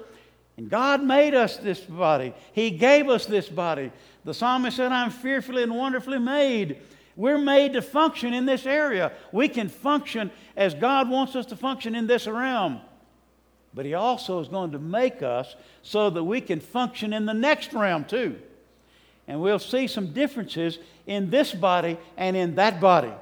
and 0.57 0.69
God 0.71 1.03
made 1.03 1.35
us 1.35 1.57
this 1.57 1.81
body. 1.81 2.35
He 2.53 2.71
gave 2.71 3.09
us 3.09 3.27
this 3.27 3.49
body. 3.49 3.93
The 4.25 4.35
psalmist 4.35 4.77
said, 4.77 4.93
I'm 4.93 5.11
fearfully 5.11 5.63
and 5.63 5.75
wonderfully 5.75 6.19
made. 6.19 6.79
We're 7.17 7.39
made 7.39 7.73
to 7.73 7.83
function 7.83 8.35
in 8.35 8.45
this 8.45 8.67
area. 8.67 9.13
We 9.33 9.49
can 9.49 9.69
function 9.69 10.31
as 10.55 10.75
God 10.75 11.09
wants 11.09 11.35
us 11.35 11.47
to 11.47 11.57
function 11.57 11.95
in 11.95 12.07
this 12.07 12.27
realm. 12.27 12.81
But 13.75 13.87
He 13.87 13.95
also 13.95 14.41
is 14.41 14.49
going 14.49 14.73
to 14.73 14.79
make 14.79 15.23
us 15.23 15.57
so 15.83 16.11
that 16.11 16.23
we 16.23 16.41
can 16.41 16.61
function 16.61 17.13
in 17.13 17.25
the 17.25 17.35
next 17.35 17.73
realm 17.73 18.05
too. 18.05 18.37
And 19.27 19.41
we'll 19.41 19.59
see 19.59 19.87
some 19.87 20.13
differences 20.13 20.79
in 21.07 21.31
this 21.31 21.53
body 21.53 21.99
and 22.17 22.37
in 22.37 22.55
that 22.57 22.81
body. 22.81 23.13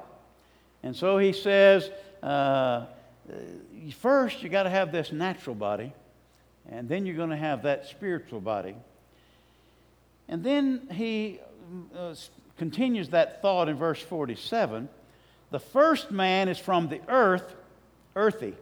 And 0.83 0.95
so 0.95 1.17
He 1.17 1.31
says, 1.31 1.89
uh, 2.21 2.85
first, 3.97 4.43
you 4.43 4.49
got 4.49 4.63
to 4.63 4.69
have 4.69 4.91
this 4.91 5.11
natural 5.11 5.55
body, 5.55 5.93
and 6.69 6.87
then 6.89 7.05
you're 7.05 7.15
going 7.15 7.29
to 7.29 7.37
have 7.37 7.63
that 7.63 7.87
spiritual 7.87 8.41
body. 8.41 8.75
And 10.27 10.43
then 10.43 10.87
He 10.91 11.39
uh, 11.97 12.13
continues 12.57 13.09
that 13.09 13.41
thought 13.41 13.69
in 13.69 13.75
verse 13.75 14.01
47. 14.01 14.89
The 15.51 15.59
first 15.59 16.11
man 16.11 16.47
is 16.47 16.57
from 16.57 16.89
the 16.89 17.01
earth, 17.07 17.55
earthy. 18.15 18.55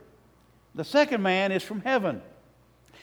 The 0.75 0.83
second 0.83 1.21
man 1.21 1.51
is 1.51 1.63
from 1.63 1.81
heaven. 1.81 2.21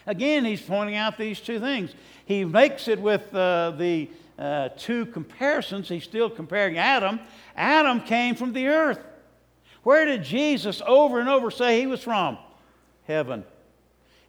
Again, 0.06 0.44
he's 0.44 0.62
pointing 0.62 0.96
out 0.96 1.18
these 1.18 1.40
two 1.40 1.60
things. 1.60 1.94
He 2.24 2.44
makes 2.44 2.88
it 2.88 3.00
with 3.00 3.32
uh, 3.34 3.72
the 3.76 4.08
uh, 4.38 4.70
two 4.76 5.06
comparisons. 5.06 5.88
He's 5.88 6.04
still 6.04 6.30
comparing 6.30 6.78
Adam. 6.78 7.20
Adam 7.54 8.00
came 8.00 8.34
from 8.34 8.52
the 8.52 8.68
earth. 8.68 8.98
Where 9.82 10.04
did 10.04 10.24
Jesus 10.24 10.82
over 10.86 11.20
and 11.20 11.28
over 11.28 11.50
say 11.50 11.80
he 11.80 11.86
was 11.86 12.02
from? 12.02 12.38
Heaven. 13.06 13.44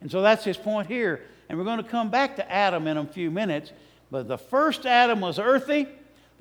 And 0.02 0.12
so 0.12 0.21
that's 0.21 0.43
his 0.43 0.58
point 0.58 0.88
here. 0.88 1.21
And 1.50 1.58
we're 1.58 1.65
going 1.65 1.84
to 1.84 1.89
come 1.89 2.10
back 2.10 2.38
to 2.38 2.52
Adam 2.52 2.88
in 2.88 2.97
a 2.97 3.06
few 3.06 3.32
minutes. 3.32 3.71
But 4.10 4.28
the 4.28 4.38
first 4.38 4.86
Adam 4.86 5.21
was 5.21 5.39
earthy, 5.39 5.88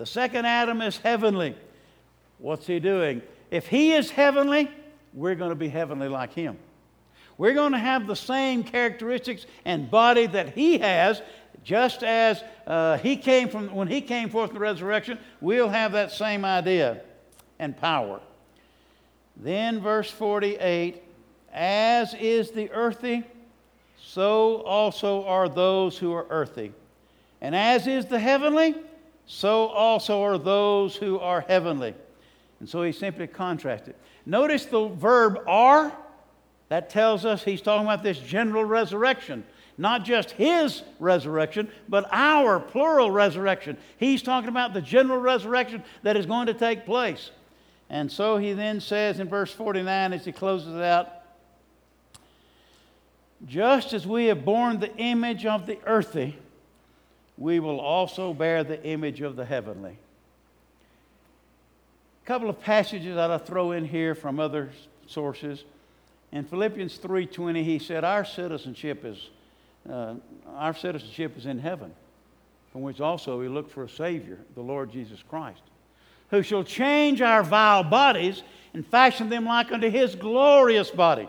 the 0.01 0.07
second 0.07 0.47
Adam 0.47 0.81
is 0.81 0.97
heavenly. 0.97 1.55
What's 2.39 2.67
he 2.67 2.81
doing? 2.81 3.21
If 3.51 3.67
he 3.67 3.93
is 3.93 4.11
heavenly, 4.11 4.71
we're 5.13 5.35
going 5.35 5.51
to 5.51 5.55
be 5.55 5.69
heavenly 5.69 6.09
like 6.09 6.33
him. 6.33 6.57
We're 7.37 7.53
going 7.53 7.73
to 7.73 7.79
have 7.79 8.07
the 8.07 8.17
same 8.17 8.65
characteristics 8.65 9.45
and 9.67 9.91
body 9.91 10.25
that 10.25 10.55
he 10.55 10.79
has, 10.79 11.21
just 11.65 12.03
as 12.03 12.43
uh, 12.67 12.97
he 12.97 13.15
came 13.15 13.51
from 13.51 13.75
when 13.75 13.89
he 13.89 14.01
came 14.01 14.31
forth 14.31 14.49
in 14.49 14.55
the 14.55 14.61
resurrection. 14.61 15.19
We'll 15.43 15.69
have 15.69 15.93
that 15.93 16.13
same 16.13 16.47
idea 16.47 17.03
and 17.59 17.77
power. 17.77 18.23
Then, 19.37 19.83
verse 19.83 20.11
48 20.11 21.03
As 21.53 22.15
is 22.15 22.53
the 22.53 22.71
earthy, 22.71 23.23
so 23.99 24.63
also 24.63 25.27
are 25.27 25.51
those 25.51 25.99
who 25.99 26.15
are 26.15 26.27
earthy. 26.31 26.73
And 27.43 27.55
as 27.55 27.87
is 27.87 28.07
the 28.07 28.19
heavenly, 28.19 28.77
so 29.33 29.69
also 29.69 30.25
are 30.25 30.38
those 30.38 30.97
who 30.97 31.21
are 31.21 31.43
heavenly. 31.43 31.95
And 32.59 32.69
so 32.69 32.83
he 32.83 32.90
simply 32.90 33.29
contrasted. 33.29 33.95
Notice 34.27 34.64
the 34.64 34.88
verb 34.88 35.38
are. 35.47 35.97
That 36.69 36.90
tells 36.90 37.25
us 37.25 37.45
he's 37.45 37.62
talking 37.62 37.87
about 37.87 38.03
this 38.03 38.19
general 38.19 38.64
resurrection. 38.64 39.45
Not 39.79 40.05
just 40.05 40.33
his 40.33 40.83
resurrection, 40.99 41.71
but 41.88 42.09
our 42.11 42.59
plural 42.59 43.12
resurrection. 43.12 43.77
He's 43.99 44.21
talking 44.21 44.49
about 44.49 44.75
the 44.75 44.83
general 44.83 45.21
resurrection 45.21 45.85
that 46.03 46.16
is 46.16 46.27
going 46.27 46.49
to 46.49 46.55
take 46.55 46.85
place. 46.85 47.31
And 47.88 48.11
so 48.11 48.37
he 48.37 48.53
then 48.53 48.81
says 48.81 49.21
in 49.21 49.29
verse 49.29 49.53
49 49.53 50.12
as 50.12 50.25
he 50.25 50.33
closes 50.33 50.75
it 50.75 50.83
out 50.83 51.09
just 53.47 53.93
as 53.93 54.07
we 54.09 54.27
have 54.27 54.45
borne 54.45 54.81
the 54.81 54.95
image 54.97 55.47
of 55.47 55.66
the 55.66 55.79
earthy, 55.87 56.37
we 57.40 57.59
will 57.59 57.81
also 57.81 58.33
bear 58.35 58.62
the 58.62 58.81
image 58.85 59.22
of 59.22 59.35
the 59.35 59.44
heavenly. 59.46 59.96
A 62.22 62.26
couple 62.26 62.50
of 62.50 62.61
passages 62.61 63.16
that 63.16 63.31
I 63.31 63.38
throw 63.38 63.72
in 63.72 63.87
here 63.87 64.14
from 64.14 64.38
other 64.38 64.70
sources. 65.07 65.64
In 66.31 66.44
Philippians 66.44 66.98
3:20, 66.98 67.64
he 67.64 67.79
said, 67.79 68.05
"Our 68.05 68.26
citizenship 68.26 69.05
is 69.05 69.31
uh, 69.90 70.16
our 70.55 70.74
citizenship 70.74 71.38
is 71.38 71.46
in 71.46 71.59
heaven, 71.59 71.92
from 72.70 72.83
which 72.83 73.00
also 73.00 73.40
we 73.40 73.48
look 73.48 73.70
for 73.70 73.85
a 73.85 73.88
Savior, 73.88 74.38
the 74.55 74.61
Lord 74.61 74.92
Jesus 74.92 75.22
Christ, 75.22 75.62
who 76.29 76.42
shall 76.42 76.62
change 76.62 77.22
our 77.22 77.42
vile 77.42 77.83
bodies 77.83 78.42
and 78.74 78.87
fashion 78.87 79.31
them 79.31 79.46
like 79.46 79.72
unto 79.72 79.88
His 79.88 80.14
glorious 80.14 80.90
body." 80.90 81.29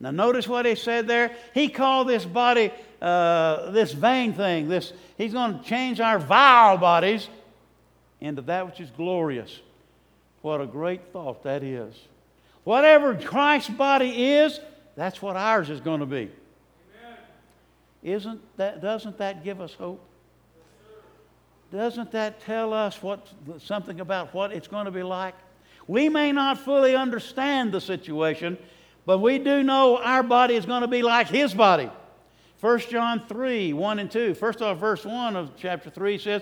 Now, 0.00 0.10
notice 0.10 0.46
what 0.46 0.66
he 0.66 0.74
said 0.74 1.06
there. 1.06 1.34
He 1.54 1.68
called 1.68 2.08
this 2.08 2.26
body 2.26 2.72
uh, 3.04 3.70
this 3.70 3.92
vain 3.92 4.32
thing. 4.32 4.66
This, 4.66 4.94
he's 5.18 5.34
going 5.34 5.58
to 5.58 5.64
change 5.64 6.00
our 6.00 6.18
vile 6.18 6.78
bodies 6.78 7.28
into 8.18 8.40
that 8.42 8.66
which 8.66 8.80
is 8.80 8.90
glorious. 8.96 9.60
What 10.40 10.62
a 10.62 10.66
great 10.66 11.12
thought 11.12 11.42
that 11.42 11.62
is. 11.62 11.94
Whatever 12.64 13.14
Christ's 13.14 13.68
body 13.68 14.32
is, 14.32 14.58
that's 14.96 15.20
what 15.20 15.36
ours 15.36 15.68
is 15.68 15.80
going 15.80 16.00
to 16.00 16.06
be. 16.06 16.30
Isn't 18.02 18.40
that, 18.56 18.80
doesn't 18.80 19.18
that 19.18 19.44
give 19.44 19.60
us 19.60 19.74
hope? 19.74 20.02
Doesn't 21.70 22.10
that 22.12 22.40
tell 22.40 22.72
us 22.72 23.02
what, 23.02 23.26
something 23.58 24.00
about 24.00 24.32
what 24.32 24.50
it's 24.50 24.68
going 24.68 24.86
to 24.86 24.90
be 24.90 25.02
like? 25.02 25.34
We 25.86 26.08
may 26.08 26.32
not 26.32 26.58
fully 26.58 26.96
understand 26.96 27.72
the 27.72 27.82
situation, 27.82 28.56
but 29.04 29.18
we 29.18 29.38
do 29.38 29.62
know 29.62 29.98
our 29.98 30.22
body 30.22 30.54
is 30.54 30.64
going 30.64 30.80
to 30.80 30.88
be 30.88 31.02
like 31.02 31.26
His 31.26 31.52
body. 31.52 31.90
1 32.64 32.78
John 32.78 33.22
3, 33.28 33.74
1 33.74 33.98
and 33.98 34.10
2. 34.10 34.32
First 34.32 34.62
off, 34.62 34.78
verse 34.78 35.04
1 35.04 35.36
of 35.36 35.50
chapter 35.54 35.90
3 35.90 36.16
says, 36.16 36.40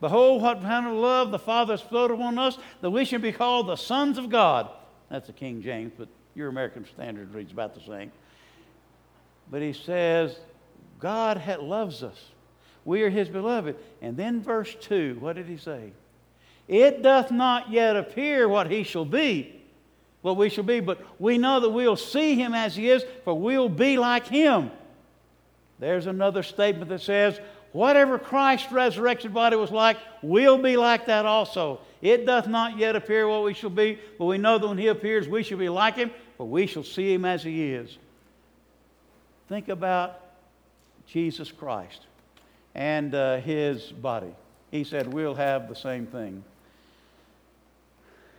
Behold, 0.00 0.42
what 0.42 0.60
kind 0.60 0.88
of 0.88 0.94
love 0.94 1.30
the 1.30 1.38
Father 1.38 1.74
has 1.74 1.82
bestowed 1.82 2.10
upon 2.10 2.36
us, 2.36 2.58
that 2.80 2.90
we 2.90 3.04
should 3.04 3.22
be 3.22 3.30
called 3.30 3.68
the 3.68 3.76
sons 3.76 4.18
of 4.18 4.28
God. 4.28 4.68
That's 5.08 5.28
the 5.28 5.32
King 5.32 5.62
James, 5.62 5.92
but 5.96 6.08
your 6.34 6.48
American 6.48 6.84
Standard 6.84 7.32
reads 7.32 7.52
about 7.52 7.76
the 7.76 7.80
same. 7.80 8.10
But 9.48 9.62
he 9.62 9.72
says, 9.72 10.36
God 10.98 11.40
loves 11.60 12.02
us. 12.02 12.20
We 12.84 13.04
are 13.04 13.10
his 13.10 13.28
beloved. 13.28 13.76
And 14.02 14.16
then 14.16 14.42
verse 14.42 14.74
2, 14.80 15.18
what 15.20 15.36
did 15.36 15.46
he 15.46 15.58
say? 15.58 15.92
It 16.66 17.02
doth 17.02 17.30
not 17.30 17.70
yet 17.70 17.94
appear 17.94 18.48
what 18.48 18.68
he 18.68 18.82
shall 18.82 19.04
be, 19.04 19.62
what 20.22 20.36
we 20.36 20.48
shall 20.48 20.64
be, 20.64 20.80
but 20.80 21.00
we 21.20 21.38
know 21.38 21.60
that 21.60 21.70
we'll 21.70 21.94
see 21.94 22.34
him 22.34 22.52
as 22.52 22.74
he 22.74 22.90
is, 22.90 23.04
for 23.22 23.38
we'll 23.38 23.68
be 23.68 23.96
like 23.96 24.26
him 24.26 24.72
There's 25.78 26.06
another 26.06 26.42
statement 26.42 26.88
that 26.88 27.02
says, 27.02 27.40
Whatever 27.72 28.18
Christ's 28.18 28.72
resurrection 28.72 29.32
body 29.32 29.56
was 29.56 29.70
like, 29.70 29.98
will 30.22 30.56
be 30.56 30.78
like 30.78 31.06
that 31.06 31.26
also. 31.26 31.80
It 32.00 32.24
doth 32.24 32.48
not 32.48 32.78
yet 32.78 32.96
appear 32.96 33.28
what 33.28 33.44
we 33.44 33.52
shall 33.52 33.68
be, 33.68 33.98
but 34.18 34.24
we 34.24 34.38
know 34.38 34.56
that 34.56 34.66
when 34.66 34.78
he 34.78 34.86
appears, 34.86 35.28
we 35.28 35.42
shall 35.42 35.58
be 35.58 35.68
like 35.68 35.96
him, 35.96 36.10
for 36.38 36.46
we 36.46 36.66
shall 36.66 36.84
see 36.84 37.12
him 37.12 37.26
as 37.26 37.42
he 37.42 37.74
is. 37.74 37.98
Think 39.48 39.68
about 39.68 40.20
Jesus 41.06 41.52
Christ 41.52 42.00
and 42.74 43.14
uh, 43.14 43.40
his 43.40 43.92
body. 43.92 44.34
He 44.70 44.82
said, 44.82 45.12
We'll 45.12 45.34
have 45.34 45.68
the 45.68 45.76
same 45.76 46.06
thing. 46.06 46.44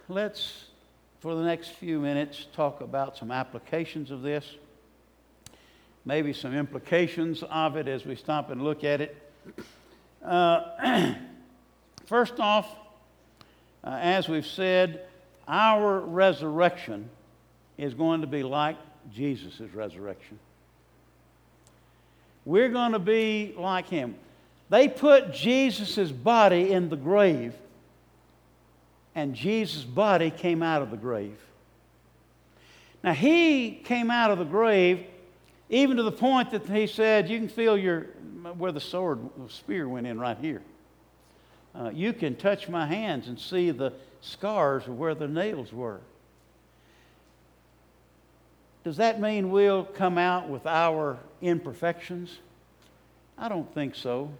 Let's, 0.10 0.66
for 1.20 1.36
the 1.36 1.44
next 1.44 1.70
few 1.70 2.00
minutes, 2.00 2.48
talk 2.54 2.82
about 2.82 3.18
some 3.18 3.32
applications 3.32 4.10
of 4.10 4.22
this, 4.22 4.56
maybe 6.08 6.32
some 6.32 6.56
implications 6.56 7.44
of 7.52 7.76
it 7.76 7.86
as 7.90 8.06
we 8.06 8.16
stop 8.16 8.50
and 8.50 8.64
look 8.64 8.86
at 8.86 9.02
it. 9.02 9.18
Uh, 10.24 11.14
first 12.06 12.40
off, 12.40 12.66
uh, 13.84 14.00
as 14.02 14.30
we've 14.30 14.46
said, 14.46 15.06
our 15.50 16.00
resurrection 16.00 17.10
is 17.78 17.94
going 17.94 18.22
to 18.22 18.28
be 18.28 18.42
like 18.42 18.78
Jesus' 19.14 19.60
resurrection. 19.74 20.40
We're 22.46 22.70
going 22.70 22.94
to 22.94 23.00
be 23.00 23.54
like 23.58 23.90
him. 23.90 24.16
They 24.70 24.88
put 24.88 25.34
Jesus' 25.34 26.10
body 26.10 26.72
in 26.72 26.88
the 26.88 26.96
grave, 26.96 27.54
and 29.14 29.34
Jesus' 29.34 29.84
body 29.84 30.32
came 30.32 30.64
out 30.64 30.82
of 30.82 30.90
the 30.90 30.98
grave. 30.98 31.38
Now, 33.04 33.14
he 33.14 33.72
came 33.72 34.10
out 34.10 34.32
of 34.32 34.40
the 34.40 34.46
grave 34.46 35.06
even 35.70 35.98
to 35.98 36.04
the 36.04 36.12
point 36.12 36.52
that 36.52 36.68
he 36.68 36.88
said, 36.88 37.30
You 37.30 37.40
can 37.40 37.50
feel 37.50 37.78
your, 37.78 38.02
where 38.58 38.72
the 38.72 38.80
sword, 38.80 39.20
spear 39.50 39.88
went 39.88 40.08
in 40.08 40.20
right 40.20 40.38
here. 40.38 40.62
Uh, 41.76 41.92
you 41.94 42.14
can 42.14 42.36
touch 42.36 42.70
my 42.70 42.88
hands 42.88 43.28
and 43.28 43.40
see 43.40 43.72
the 43.72 43.94
scars 44.22 44.88
of 44.88 44.98
where 44.98 45.14
the 45.14 45.28
nails 45.28 45.72
were. 45.72 46.00
Does 48.84 48.98
that 48.98 49.20
mean 49.20 49.52
we'll 49.52 49.84
come 49.84 50.18
out 50.18 50.48
with 50.48 50.66
our 50.66 51.20
imperfections? 51.42 52.38
I 53.38 53.50
don't 53.50 53.72
think 53.74 53.96
so. 53.96 54.32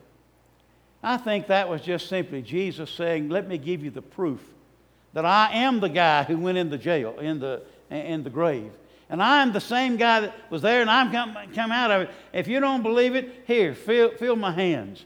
I 1.04 1.18
think 1.18 1.48
that 1.48 1.70
was 1.70 1.82
just 1.82 2.08
simply 2.08 2.42
Jesus 2.42 2.90
saying, 2.90 3.30
Let 3.30 3.48
me 3.48 3.58
give 3.58 3.84
you 3.84 3.92
the 3.92 4.02
proof 4.02 4.42
that 5.14 5.26
I 5.26 5.52
am 5.54 5.80
the 5.80 5.90
guy 5.90 6.24
who 6.24 6.38
went 6.38 6.58
in 6.58 6.70
the 6.70 6.78
jail, 6.78 7.20
in 7.20 7.40
the, 7.40 7.62
in 7.90 8.24
the 8.24 8.30
grave. 8.30 8.72
And 9.10 9.24
I'm 9.24 9.54
the 9.54 9.62
same 9.62 9.96
guy 9.96 10.22
that 10.22 10.52
was 10.52 10.62
there 10.62 10.82
and 10.82 10.90
I'm 10.90 11.12
come, 11.12 11.38
come 11.54 11.72
out 11.72 11.92
of 11.92 12.02
it. 12.04 12.10
If 12.34 12.48
you 12.48 12.60
don't 12.60 12.84
believe 12.84 13.16
it, 13.16 13.44
here, 13.48 13.74
feel, 13.74 14.12
feel 14.12 14.36
my 14.36 14.52
hands. 14.52 15.06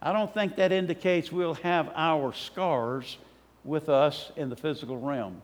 I 0.00 0.12
don't 0.12 0.32
think 0.32 0.56
that 0.56 0.72
indicates 0.72 1.30
we'll 1.30 1.54
have 1.54 1.90
our 1.94 2.32
scars 2.32 3.18
with 3.64 3.88
us 3.88 4.30
in 4.36 4.48
the 4.48 4.56
physical 4.56 4.98
realm. 4.98 5.42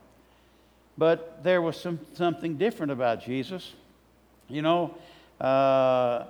But 0.97 1.43
there 1.43 1.61
was 1.61 1.79
some, 1.79 1.99
something 2.13 2.57
different 2.57 2.91
about 2.91 3.23
Jesus. 3.23 3.73
You 4.47 4.61
know, 4.61 4.95
uh, 5.41 6.25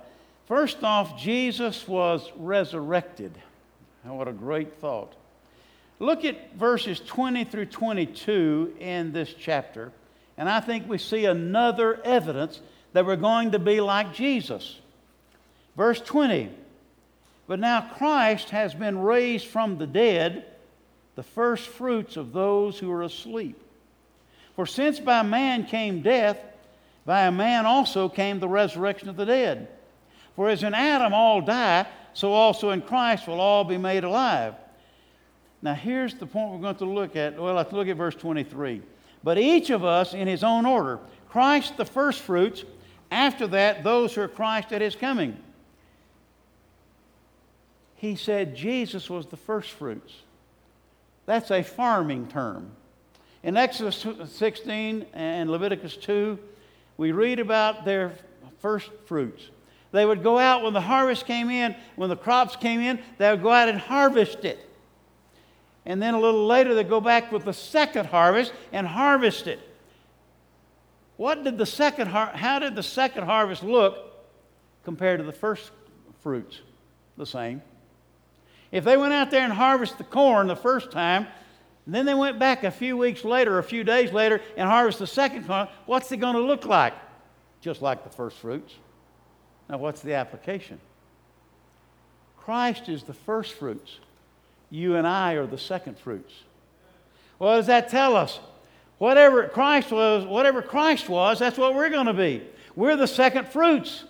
first 0.46 0.82
off, 0.82 1.18
Jesus 1.18 1.86
was 1.86 2.30
resurrected. 2.36 3.32
what 4.04 4.28
a 4.28 4.32
great 4.32 4.80
thought. 4.80 5.14
Look 5.98 6.24
at 6.24 6.54
verses 6.54 7.00
20 7.00 7.44
through 7.44 7.66
22 7.66 8.74
in 8.80 9.12
this 9.12 9.32
chapter, 9.38 9.92
and 10.36 10.48
I 10.48 10.60
think 10.60 10.88
we 10.88 10.98
see 10.98 11.24
another 11.26 12.00
evidence 12.04 12.60
that 12.92 13.06
we're 13.06 13.16
going 13.16 13.52
to 13.52 13.58
be 13.58 13.80
like 13.80 14.14
Jesus. 14.14 14.80
Verse 15.76 16.00
20 16.00 16.50
But 17.46 17.60
now 17.60 17.90
Christ 17.96 18.50
has 18.50 18.74
been 18.74 18.98
raised 18.98 19.46
from 19.46 19.78
the 19.78 19.86
dead, 19.86 20.46
the 21.14 21.22
first 21.22 21.68
fruits 21.68 22.16
of 22.16 22.32
those 22.32 22.78
who 22.78 22.90
are 22.90 23.02
asleep. 23.02 23.60
For 24.56 24.66
since 24.66 25.00
by 25.00 25.22
man 25.22 25.66
came 25.66 26.02
death, 26.02 26.38
by 27.04 27.22
a 27.22 27.32
man 27.32 27.66
also 27.66 28.08
came 28.08 28.40
the 28.40 28.48
resurrection 28.48 29.08
of 29.08 29.16
the 29.16 29.26
dead. 29.26 29.68
For 30.36 30.48
as 30.48 30.62
in 30.62 30.74
Adam 30.74 31.12
all 31.12 31.40
die, 31.40 31.86
so 32.12 32.32
also 32.32 32.70
in 32.70 32.80
Christ 32.82 33.26
will 33.26 33.40
all 33.40 33.64
be 33.64 33.76
made 33.76 34.04
alive. 34.04 34.54
Now, 35.60 35.74
here's 35.74 36.14
the 36.14 36.26
point 36.26 36.52
we're 36.52 36.58
going 36.58 36.76
to 36.76 36.84
look 36.84 37.16
at. 37.16 37.40
Well, 37.40 37.54
let's 37.54 37.72
look 37.72 37.88
at 37.88 37.96
verse 37.96 38.14
23. 38.14 38.82
But 39.24 39.38
each 39.38 39.70
of 39.70 39.84
us 39.84 40.12
in 40.12 40.28
his 40.28 40.44
own 40.44 40.66
order 40.66 41.00
Christ 41.28 41.76
the 41.76 41.84
firstfruits, 41.84 42.62
after 43.10 43.48
that, 43.48 43.82
those 43.82 44.14
who 44.14 44.20
are 44.20 44.28
Christ 44.28 44.72
at 44.72 44.80
his 44.80 44.94
coming. 44.94 45.36
He 47.96 48.14
said 48.14 48.54
Jesus 48.54 49.10
was 49.10 49.26
the 49.26 49.36
firstfruits. 49.36 50.12
That's 51.26 51.50
a 51.50 51.62
farming 51.62 52.28
term. 52.28 52.70
In 53.42 53.56
Exodus 53.56 54.06
16 54.26 55.06
and 55.12 55.50
Leviticus 55.50 55.96
2, 55.96 56.38
we 56.98 57.12
read 57.12 57.40
about 57.40 57.84
their 57.84 58.12
first 58.60 58.90
fruits. 59.06 59.48
They 59.90 60.04
would 60.04 60.22
go 60.22 60.38
out 60.38 60.62
when 60.62 60.72
the 60.72 60.80
harvest 60.80 61.26
came 61.26 61.50
in, 61.50 61.74
when 61.96 62.10
the 62.10 62.16
crops 62.16 62.56
came 62.56 62.80
in, 62.80 63.00
they 63.18 63.30
would 63.30 63.42
go 63.42 63.50
out 63.50 63.68
and 63.68 63.78
harvest 63.78 64.44
it. 64.44 64.58
And 65.86 66.00
then 66.02 66.14
a 66.14 66.20
little 66.20 66.46
later, 66.46 66.74
they'd 66.74 66.88
go 66.88 67.00
back 67.00 67.30
with 67.30 67.44
the 67.44 67.52
second 67.52 68.06
harvest 68.06 68.52
and 68.72 68.86
harvest 68.86 69.46
it. 69.46 69.60
What 71.16 71.44
did 71.44 71.58
the 71.58 71.66
second 71.66 72.08
har- 72.08 72.32
how 72.34 72.58
did 72.58 72.74
the 72.74 72.82
second 72.82 73.24
harvest 73.24 73.62
look 73.62 73.98
compared 74.84 75.20
to 75.20 75.24
the 75.24 75.32
first 75.32 75.70
fruits? 76.20 76.60
The 77.16 77.26
same. 77.26 77.62
If 78.72 78.84
they 78.84 78.96
went 78.96 79.12
out 79.12 79.30
there 79.30 79.42
and 79.42 79.52
harvested 79.52 79.98
the 79.98 80.04
corn 80.04 80.48
the 80.48 80.56
first 80.56 80.90
time, 80.90 81.28
then 81.86 82.06
they 82.06 82.14
went 82.14 82.38
back 82.38 82.64
a 82.64 82.70
few 82.70 82.96
weeks 82.96 83.24
later, 83.24 83.58
a 83.58 83.62
few 83.62 83.84
days 83.84 84.10
later, 84.10 84.40
and 84.56 84.68
harvested 84.68 85.02
the 85.02 85.12
second 85.12 85.46
corn, 85.46 85.68
what's 85.86 86.10
it 86.10 86.16
going 86.16 86.34
to 86.34 86.40
look 86.40 86.64
like? 86.64 86.94
Just 87.60 87.82
like 87.82 88.02
the 88.02 88.10
first 88.10 88.38
fruits. 88.38 88.74
Now, 89.68 89.78
what's 89.78 90.00
the 90.00 90.14
application? 90.14 90.80
Christ 92.36 92.88
is 92.88 93.04
the 93.04 93.14
first 93.14 93.54
fruits. 93.54 93.98
You 94.74 94.96
and 94.96 95.06
I 95.06 95.34
are 95.34 95.46
the 95.46 95.56
second 95.56 96.00
fruits. 96.00 96.34
What 97.38 97.54
does 97.54 97.68
that 97.68 97.90
tell 97.90 98.16
us? 98.16 98.40
Whatever 98.98 99.46
Christ 99.46 99.92
was, 99.92 100.24
whatever 100.24 100.62
Christ 100.62 101.08
was, 101.08 101.38
that's 101.38 101.56
what 101.56 101.76
we're 101.76 101.90
going 101.90 102.06
to 102.06 102.12
be. 102.12 102.42
We're 102.74 102.96
the 102.96 103.06
second 103.06 103.46
fruits. 103.46 104.02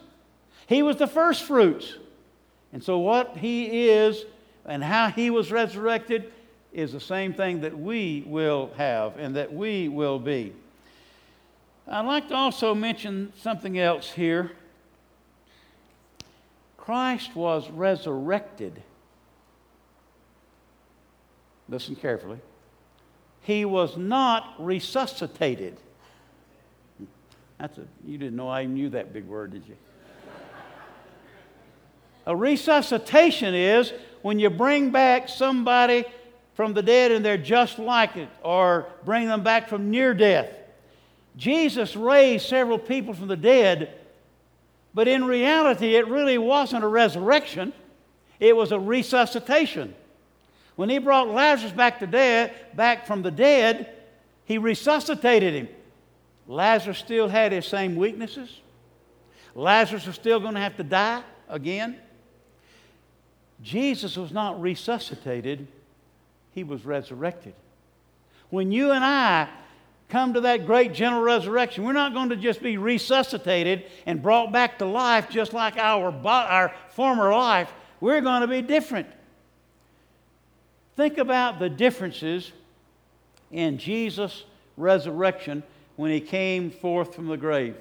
He 0.67 0.83
was 0.83 0.97
the 0.97 1.07
first 1.07 1.43
fruits. 1.43 1.99
And 2.73 2.83
so 2.83 2.99
what 2.99 3.37
he 3.37 3.91
is 3.91 4.25
and 4.65 4.83
how 4.83 5.11
he 5.11 5.29
was 5.29 5.53
resurrected 5.53 6.33
is 6.73 6.93
the 6.93 7.01
same 7.01 7.35
thing 7.35 7.61
that 7.61 7.79
we 7.79 8.25
will 8.27 8.71
have 8.79 9.19
and 9.19 9.37
that 9.37 9.53
we 9.53 9.89
will 9.91 10.19
be. 10.19 10.55
I'd 11.87 12.07
like 12.07 12.29
to 12.29 12.35
also 12.35 12.75
mention 12.75 13.35
something 13.37 13.79
else 13.79 14.11
here. 14.11 14.53
Christ 16.79 17.37
was 17.37 17.69
resurrected. 17.69 18.83
Listen 21.69 21.97
carefully. 21.97 22.39
He 23.41 23.65
was 23.65 23.97
not 23.97 24.55
resuscitated. 24.59 25.77
That's 27.59 27.79
a, 27.79 27.85
you 28.07 28.19
didn't 28.19 28.37
know 28.37 28.49
I 28.49 28.65
knew 28.65 28.91
that 28.91 29.13
big 29.13 29.27
word, 29.27 29.53
did 29.53 29.67
you? 29.67 29.77
a 32.27 32.35
resuscitation 32.35 33.55
is 33.55 33.93
when 34.23 34.39
you 34.39 34.51
bring 34.51 34.91
back 34.91 35.29
somebody 35.29 36.05
from 36.55 36.73
the 36.73 36.83
dead 36.83 37.13
and 37.13 37.25
they're 37.25 37.37
just 37.37 37.79
like 37.79 38.17
it, 38.17 38.29
or 38.43 38.87
bring 39.05 39.27
them 39.27 39.43
back 39.43 39.69
from 39.69 39.91
near 39.91 40.15
death. 40.15 40.49
Jesus 41.37 41.97
raised 41.97 42.47
several 42.47 42.79
people 42.79 43.13
from 43.13 43.29
the 43.29 43.37
dead 43.37 43.93
but 44.95 45.09
in 45.09 45.25
reality, 45.25 45.97
it 45.97 46.07
really 46.07 46.39
wasn't 46.39 46.85
a 46.85 46.87
resurrection, 46.87 47.73
it 48.39 48.57
was 48.57 48.71
a 48.71 48.79
resuscitation. 48.79 49.95
When 50.77 50.91
he 50.91 50.99
brought 50.99 51.29
Lazarus 51.29 51.73
back 51.73 52.01
to 52.01 52.07
dead, 52.07 52.53
back 52.75 53.07
from 53.07 53.23
the 53.23 53.31
dead, 53.31 53.95
he 54.45 54.59
resuscitated 54.59 55.55
him. 55.55 55.69
Lazarus 56.47 56.99
still 56.99 57.29
had 57.29 57.53
his 57.53 57.67
same 57.67 57.97
weaknesses. 57.97 58.61
Lazarus 59.55 60.07
was 60.07 60.17
still 60.17 60.41
going 60.41 60.55
to 60.55 60.61
have 60.61 60.77
to 60.77 60.85
die 60.85 61.23
again. 61.49 61.99
Jesus 63.63 64.17
was 64.17 64.33
not 64.33 64.61
resuscitated, 64.61 65.67
he 66.53 66.65
was 66.65 66.85
resurrected. 66.85 67.55
When 68.51 68.73
you 68.73 68.91
and 68.91 69.05
I 69.05 69.49
come 70.09 70.35
to 70.35 70.43
that 70.43 70.67
great 70.67 70.93
general 70.93 71.23
resurrection, 71.23 71.85
we're 71.85 71.93
not 71.93 72.13
going 72.13 72.29
to 72.29 72.37
just 72.37 72.63
be 72.63 72.77
resuscitated 72.77 73.85
and 74.07 74.23
brought 74.23 74.53
back 74.53 74.79
to 74.79 74.87
life 74.87 75.31
just 75.31 75.53
like 75.53 75.77
our, 75.77 76.13
our 76.27 76.75
former 76.91 77.33
life. 77.33 77.73
We're 78.01 78.21
going 78.21 78.43
to 78.43 78.49
be 78.49 78.61
different. 78.61 79.07
Think 80.97 81.19
about 81.19 81.59
the 81.59 81.69
differences 81.69 82.53
in 83.51 83.79
Jesus' 83.79 84.45
resurrection 84.77 85.63
when 85.97 86.11
he 86.11 86.21
came 86.21 86.71
forth 86.71 87.15
from 87.15 87.27
the 87.27 87.37
grave. 87.37 87.77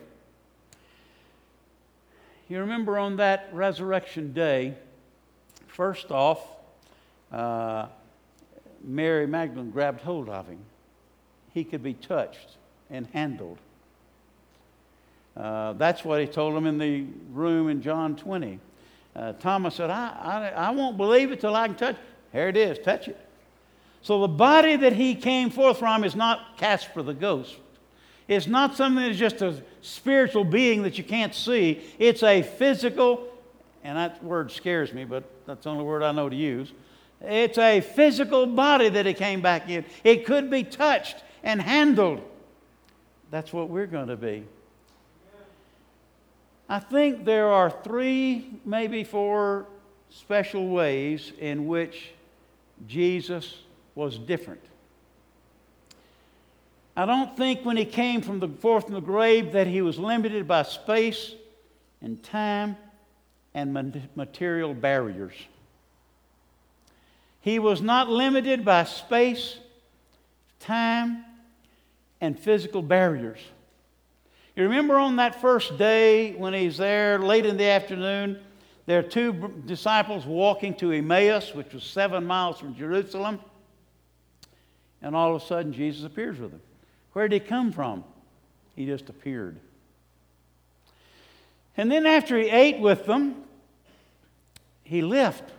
You 2.50 2.60
remember 2.60 2.98
on 2.98 3.18
that 3.18 3.50
resurrection 3.52 4.34
day, 4.34 4.76
first 5.68 6.12
off, 6.12 6.40
uh, 7.32 7.88
Mary 8.84 9.26
Magdalene 9.26 9.72
grabbed 9.72 10.02
hold 10.02 10.30
of 10.30 10.48
him. 10.48 10.60
He 11.54 11.64
could 11.64 11.84
be 11.84 11.94
touched 11.94 12.58
and 12.90 13.08
handled. 13.14 13.58
Uh, 15.36 15.74
that's 15.74 16.04
what 16.04 16.20
he 16.20 16.28
told 16.28 16.56
him 16.56 16.68
in 16.68 16.78
the 16.78 17.06
room 17.32 17.70
in 17.70 17.82
John 17.82 18.16
20. 18.16 18.60
Uh, 19.16 19.34
Thomas 19.34 19.76
said, 19.76 19.90
I, 19.90 20.52
I, 20.56 20.68
I 20.68 20.70
won't 20.72 20.98
believe 20.98 21.32
it 21.32 21.40
till 21.40 21.56
I 21.56 21.68
can 21.68 21.76
touch 21.76 21.96
it. 22.34 22.38
Here 22.38 22.50
it 22.50 22.58
is, 22.58 22.80
touch 22.80 23.08
it. 23.08 23.20
So 24.02 24.22
the 24.22 24.28
body 24.28 24.76
that 24.76 24.94
he 24.94 25.16
came 25.16 25.50
forth 25.50 25.80
from 25.80 26.04
is 26.04 26.16
not 26.16 26.58
Casper 26.58 27.04
the 27.04 27.14
ghost. 27.14 27.56
It's 28.28 28.48
not 28.48 28.76
something 28.76 29.04
that's 29.04 29.18
just 29.18 29.42
a 29.42 29.62
spiritual 29.82 30.44
being 30.44 30.84
that 30.84 30.98
you 30.98 31.04
can't 31.04 31.34
see. 31.36 31.82
It's 32.00 32.24
a 32.24 32.42
physical, 32.42 33.28
and 33.84 33.98
that 33.98 34.24
word 34.24 34.52
scares 34.52 34.94
me, 34.94 35.06
but 35.06 35.24
that's 35.46 35.64
the 35.64 35.70
only 35.70 35.84
word 35.84 36.04
I 36.04 36.12
know 36.12 36.30
to 36.30 36.36
use. 36.36 36.72
It's 37.22 37.58
a 37.58 37.80
physical 37.80 38.46
body 38.46 38.90
that 38.90 39.08
it 39.08 39.18
came 39.18 39.42
back 39.42 39.70
in. 39.70 39.86
It 40.04 40.26
could 40.26 40.50
be 40.50 40.64
touched 40.64 41.24
and 41.44 41.62
handled. 41.62 42.22
That's 43.32 43.54
what 43.54 43.70
we're 43.70 43.88
going 43.88 44.08
to 44.08 44.18
be. 44.18 44.44
I 46.68 46.80
think 46.80 47.26
there 47.26 47.48
are 47.48 47.70
three, 47.70 48.50
maybe 48.66 49.04
four 49.04 49.68
special 50.10 50.70
ways 50.70 51.32
in 51.40 51.68
which 51.68 52.12
Jesus 52.88 53.58
was 53.96 54.18
different. 54.18 54.62
I 56.96 57.06
don't 57.06 57.36
think 57.36 57.66
when 57.66 57.78
he 57.78 57.86
came 57.86 58.22
from 58.22 58.40
the 58.40 58.48
forth 58.48 58.86
from 58.86 58.94
the 58.94 59.02
grave 59.02 59.54
that 59.54 59.68
he 59.68 59.82
was 59.82 59.98
limited 59.98 60.48
by 60.48 60.64
space 60.64 61.34
and 62.02 62.22
time 62.22 62.78
and 63.54 64.08
material 64.16 64.74
barriers. 64.74 65.34
He 67.42 67.60
was 67.60 67.82
not 67.82 68.10
limited 68.10 68.64
by 68.64 68.84
space, 68.86 69.58
time, 70.60 71.26
and 72.22 72.40
physical 72.40 72.82
barriers. 72.82 73.40
You 74.56 74.64
remember 74.64 74.98
on 74.98 75.16
that 75.16 75.42
first 75.42 75.78
day 75.78 76.34
when 76.34 76.54
he's 76.54 76.78
there 76.78 77.20
late 77.20 77.46
in 77.46 77.58
the 77.58 77.66
afternoon, 77.66 78.40
there 78.86 79.00
are 79.00 79.04
two 79.04 79.62
disciples 79.66 80.26
walking 80.26 80.74
to 80.76 80.92
Emmaus, 80.92 81.54
which 81.56 81.74
was 81.74 81.84
seven 81.84 82.26
miles 82.26 82.60
from 82.60 82.76
Jerusalem. 82.76 83.40
And 85.02 85.16
all 85.16 85.36
of 85.36 85.42
a 85.42 85.46
sudden, 85.46 85.74
Jesus 85.74 86.06
appears 86.06 86.38
with 86.40 86.52
them. 86.52 86.62
Where 87.14 87.28
did 87.28 87.42
he 87.42 87.48
come 87.48 87.72
from? 87.72 88.04
He 88.76 88.86
just 88.86 89.10
appeared. 89.10 89.58
And 91.78 91.92
then 91.92 92.06
after 92.06 92.38
he 92.38 92.50
ate 92.50 92.80
with 92.80 93.06
them, 93.06 93.36
he 94.84 95.02
left 95.02 95.50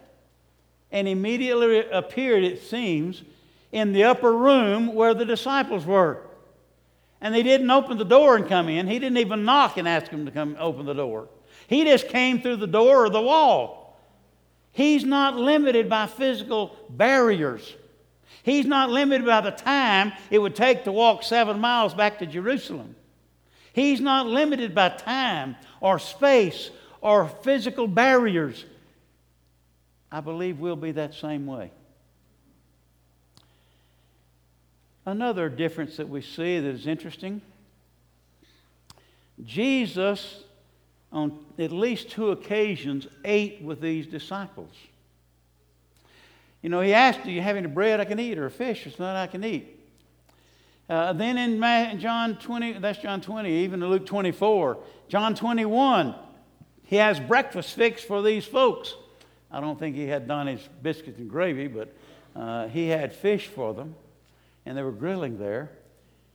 and 0.92 1.08
immediately 1.08 1.88
appeared, 1.90 2.44
it 2.44 2.62
seems, 2.62 3.22
in 3.72 3.92
the 3.92 4.04
upper 4.04 4.32
room 4.37 4.94
where 4.94 5.14
the 5.14 5.24
disciples 5.24 5.84
were. 5.84 6.20
And 7.20 7.34
they 7.34 7.42
didn't 7.42 7.70
open 7.70 7.96
the 7.96 8.04
door 8.04 8.37
and 8.37 8.46
come 8.46 8.68
in. 8.68 8.87
He 8.87 8.98
didn't 8.98 9.18
even 9.18 9.44
knock 9.44 9.76
and 9.76 9.88
ask 9.88 10.10
them 10.10 10.26
to 10.26 10.30
come 10.30 10.56
open 10.58 10.87
the 10.87 10.94
door. 10.94 11.28
He 11.74 11.82
just 11.82 12.06
came 12.06 12.40
through 12.40 12.58
the 12.58 12.68
door 12.68 13.04
or 13.04 13.10
the 13.10 13.20
wall. 13.20 13.98
He's 14.70 15.02
not 15.02 15.34
limited 15.34 15.88
by 15.88 16.06
physical 16.06 16.76
barriers. 16.88 17.74
He's 18.44 18.64
not 18.64 18.90
limited 18.90 19.26
by 19.26 19.40
the 19.40 19.50
time 19.50 20.12
it 20.30 20.38
would 20.38 20.54
take 20.54 20.84
to 20.84 20.92
walk 20.92 21.24
seven 21.24 21.58
miles 21.58 21.92
back 21.92 22.20
to 22.20 22.26
Jerusalem. 22.26 22.94
He's 23.72 24.00
not 24.00 24.28
limited 24.28 24.72
by 24.72 24.90
time 24.90 25.56
or 25.80 25.98
space 25.98 26.70
or 27.00 27.26
physical 27.42 27.88
barriers. 27.88 28.64
I 30.12 30.20
believe 30.20 30.60
we'll 30.60 30.76
be 30.76 30.92
that 30.92 31.14
same 31.14 31.44
way. 31.44 31.72
Another 35.04 35.48
difference 35.48 35.96
that 35.96 36.08
we 36.08 36.22
see 36.22 36.60
that 36.60 36.68
is 36.68 36.87
interesting 36.87 37.42
Jesus, 39.44 40.43
on 41.14 41.38
at 41.59 41.72
least 41.72 42.11
two 42.11 42.31
occasions, 42.31 43.07
ate 43.24 43.62
with 43.62 43.81
these 43.81 44.07
disciples. 44.07 44.72
You 46.61 46.68
know, 46.68 46.81
he 46.81 46.92
asked, 46.92 47.24
Do 47.24 47.31
you 47.31 47.40
have 47.40 47.57
any 47.57 47.68
bread 47.68 48.00
I 48.00 48.05
can 48.05 48.20
eat 48.20 48.37
or 48.37 48.50
fish 48.50 48.87
or 48.87 48.90
something 48.90 49.07
I 49.07 49.27
can 49.27 49.44
eat? 49.44 49.70
Uh, 50.88 51.14
then 51.14 51.38
in 51.38 51.98
John 52.00 52.37
20, 52.37 52.74
that's 52.74 52.98
John 52.98 53.22
20, 53.22 53.50
even 53.50 53.83
in 53.83 53.88
Luke 53.88 54.05
24, 54.05 54.79
John 55.09 55.35
21, 55.35 56.14
he 56.83 56.96
has 56.96 57.18
breakfast 57.18 57.74
fixed 57.74 58.07
for 58.07 58.20
these 58.20 58.44
folks. 58.44 58.94
I 59.50 59.61
don't 59.61 59.79
think 59.79 59.96
he 59.96 60.07
had 60.07 60.29
done 60.29 60.46
his 60.46 60.61
biscuits 60.83 61.18
and 61.18 61.31
gravy, 61.31 61.68
but 61.68 61.94
uh, 62.37 62.68
he 62.68 62.88
had 62.88 63.14
fish 63.14 63.46
for 63.46 63.72
them 63.72 63.94
and 64.66 64.77
they 64.77 64.83
were 64.83 64.92
grilling 64.92 65.38
there. 65.38 65.70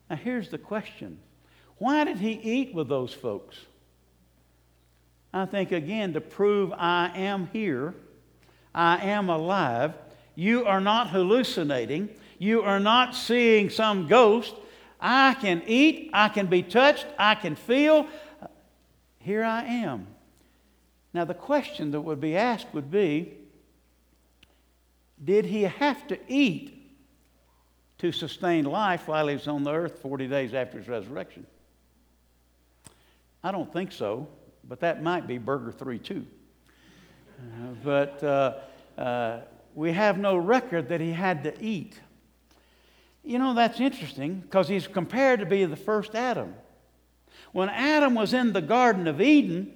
Now, 0.10 0.16
here's 0.16 0.50
the 0.50 0.58
question 0.58 1.20
why 1.78 2.04
did 2.04 2.18
he 2.18 2.32
eat 2.32 2.74
with 2.74 2.88
those 2.88 3.14
folks? 3.14 3.58
I 5.34 5.46
think, 5.46 5.72
again, 5.72 6.14
to 6.14 6.22
prove 6.22 6.74
I 6.74 7.12
am 7.16 7.50
here, 7.54 7.94
I 8.74 8.98
am 8.98 9.30
alive. 9.30 9.94
You 10.36 10.66
are 10.66 10.82
not 10.82 11.10
hallucinating, 11.10 12.10
you 12.38 12.62
are 12.62 12.80
not 12.80 13.16
seeing 13.16 13.70
some 13.70 14.08
ghost. 14.08 14.56
I 15.00 15.36
can 15.36 15.62
eat, 15.66 16.10
I 16.14 16.30
can 16.30 16.48
be 16.48 16.64
touched, 16.64 17.06
I 17.18 17.36
can 17.36 17.56
feel. 17.56 18.08
Here 19.20 19.44
I 19.44 19.64
am. 19.64 20.08
Now, 21.14 21.26
the 21.26 21.34
question 21.34 21.92
that 21.92 22.02
would 22.02 22.22
be 22.22 22.36
asked 22.36 22.68
would 22.74 22.90
be 22.90 23.34
Did 25.24 25.46
he 25.46 25.64
have 25.64 26.08
to 26.08 26.18
eat 26.28 26.76
to 28.00 28.12
sustain 28.12 28.66
life 28.66 29.08
while 29.08 29.28
he 29.28 29.36
was 29.36 29.48
on 29.48 29.64
the 29.64 29.74
earth 29.74 30.00
40 30.02 30.28
days 30.28 30.54
after 30.54 30.78
his 30.78 30.88
resurrection? 30.88 31.46
I 33.44 33.52
don't 33.52 33.72
think 33.72 33.92
so, 33.92 34.28
but 34.70 34.80
that 34.82 35.02
might 35.02 35.26
be 35.26 35.40
Burger 35.40 35.72
3 35.72 35.98
too. 35.98 36.26
Uh, 37.40 37.74
but 37.84 38.24
uh, 38.24 38.54
uh, 38.98 39.42
we 39.74 39.92
have 39.92 40.20
no 40.20 40.38
record 40.38 40.90
that 40.90 41.02
he 41.02 41.12
had 41.12 41.44
to 41.44 41.62
eat. 41.62 42.00
You 43.24 43.40
know, 43.40 43.56
that's 43.56 43.80
interesting 43.80 44.42
because 44.42 44.68
he's 44.68 44.88
compared 44.88 45.40
to 45.40 45.46
be 45.48 45.66
the 45.66 45.76
first 45.76 46.14
Adam. 46.14 46.54
When 47.52 47.68
Adam 47.68 48.14
was 48.14 48.34
in 48.34 48.54
the 48.54 48.62
Garden 48.62 49.08
of 49.08 49.20
Eden, 49.20 49.74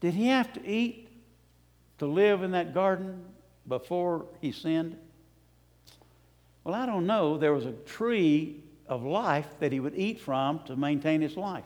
did 0.00 0.14
he 0.14 0.28
have 0.28 0.52
to 0.52 0.66
eat 0.66 1.08
to 1.98 2.06
live 2.06 2.44
in 2.44 2.52
that 2.52 2.72
garden 2.72 3.24
before 3.66 4.26
he 4.40 4.52
sinned? 4.52 4.96
Well, 6.62 6.74
I 6.74 6.86
don't 6.86 7.06
know. 7.06 7.38
There 7.38 7.52
was 7.52 7.66
a 7.66 7.72
tree 7.72 8.62
of 8.86 9.02
life 9.02 9.48
that 9.58 9.72
he 9.72 9.80
would 9.80 9.96
eat 9.96 10.20
from 10.20 10.60
to 10.66 10.76
maintain 10.76 11.20
his 11.20 11.36
life. 11.36 11.64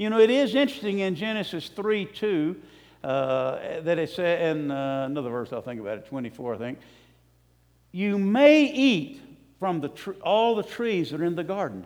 You 0.00 0.08
know, 0.08 0.18
it 0.18 0.30
is 0.30 0.54
interesting 0.54 1.00
in 1.00 1.14
Genesis 1.14 1.68
3 1.68 2.06
2 2.06 2.56
uh, 3.04 3.80
that 3.82 3.98
it 3.98 4.08
said, 4.08 4.56
in 4.56 4.70
uh, 4.70 5.04
another 5.04 5.28
verse 5.28 5.52
I'll 5.52 5.60
think 5.60 5.78
about 5.78 5.98
it, 5.98 6.06
24, 6.06 6.54
I 6.54 6.56
think. 6.56 6.78
You 7.92 8.16
may 8.16 8.62
eat 8.62 9.20
from 9.58 9.82
the 9.82 9.90
tr- 9.90 10.12
all 10.22 10.54
the 10.54 10.62
trees 10.62 11.10
that 11.10 11.20
are 11.20 11.24
in 11.26 11.36
the 11.36 11.44
garden. 11.44 11.84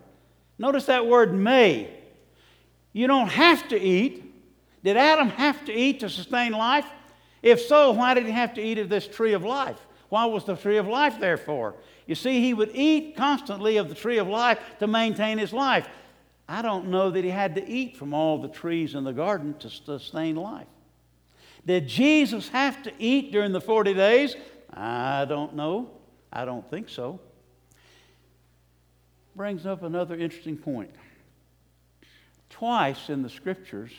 Notice 0.60 0.86
that 0.86 1.08
word 1.08 1.34
may. 1.34 1.90
You 2.92 3.08
don't 3.08 3.30
have 3.30 3.66
to 3.70 3.80
eat. 3.80 4.32
Did 4.84 4.96
Adam 4.96 5.30
have 5.30 5.64
to 5.64 5.72
eat 5.72 5.98
to 5.98 6.08
sustain 6.08 6.52
life? 6.52 6.86
If 7.42 7.62
so, 7.62 7.90
why 7.90 8.14
did 8.14 8.26
he 8.26 8.30
have 8.30 8.54
to 8.54 8.62
eat 8.62 8.78
of 8.78 8.88
this 8.88 9.08
tree 9.08 9.32
of 9.32 9.42
life? 9.42 9.80
Why 10.08 10.24
was 10.26 10.44
the 10.44 10.54
tree 10.54 10.76
of 10.76 10.86
life 10.86 11.18
there 11.18 11.36
for? 11.36 11.74
You 12.06 12.14
see, 12.14 12.40
he 12.40 12.54
would 12.54 12.70
eat 12.74 13.16
constantly 13.16 13.76
of 13.76 13.88
the 13.88 13.94
tree 13.96 14.18
of 14.18 14.28
life 14.28 14.60
to 14.78 14.86
maintain 14.86 15.36
his 15.36 15.52
life. 15.52 15.88
I 16.48 16.62
don't 16.62 16.88
know 16.88 17.10
that 17.10 17.24
he 17.24 17.30
had 17.30 17.54
to 17.54 17.66
eat 17.66 17.96
from 17.96 18.12
all 18.12 18.38
the 18.38 18.48
trees 18.48 18.94
in 18.94 19.04
the 19.04 19.12
garden 19.12 19.54
to 19.60 19.70
sustain 19.70 20.36
life. 20.36 20.66
Did 21.66 21.88
Jesus 21.88 22.48
have 22.50 22.82
to 22.82 22.92
eat 22.98 23.32
during 23.32 23.52
the 23.52 23.60
40 23.60 23.94
days? 23.94 24.36
I 24.72 25.24
don't 25.24 25.54
know. 25.54 25.90
I 26.32 26.44
don't 26.44 26.68
think 26.68 26.88
so. 26.88 27.20
Brings 29.34 29.64
up 29.64 29.82
another 29.82 30.14
interesting 30.14 30.56
point. 30.56 30.90
Twice 32.50 33.08
in 33.08 33.22
the 33.22 33.30
scriptures, 33.30 33.90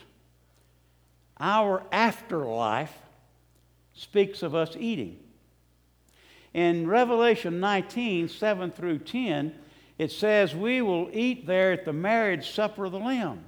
our 1.39 1.83
afterlife 1.91 2.93
speaks 3.93 4.43
of 4.43 4.53
us 4.53 4.75
eating. 4.77 5.17
In 6.53 6.87
Revelation 6.87 7.59
19, 7.59 8.29
7 8.29 8.71
through 8.71 8.99
10, 8.99 9.53
it 9.97 10.11
says, 10.11 10.55
We 10.55 10.81
will 10.81 11.09
eat 11.13 11.45
there 11.45 11.71
at 11.71 11.85
the 11.85 11.93
marriage 11.93 12.51
supper 12.51 12.85
of 12.85 12.91
the 12.91 12.99
Lamb. 12.99 13.43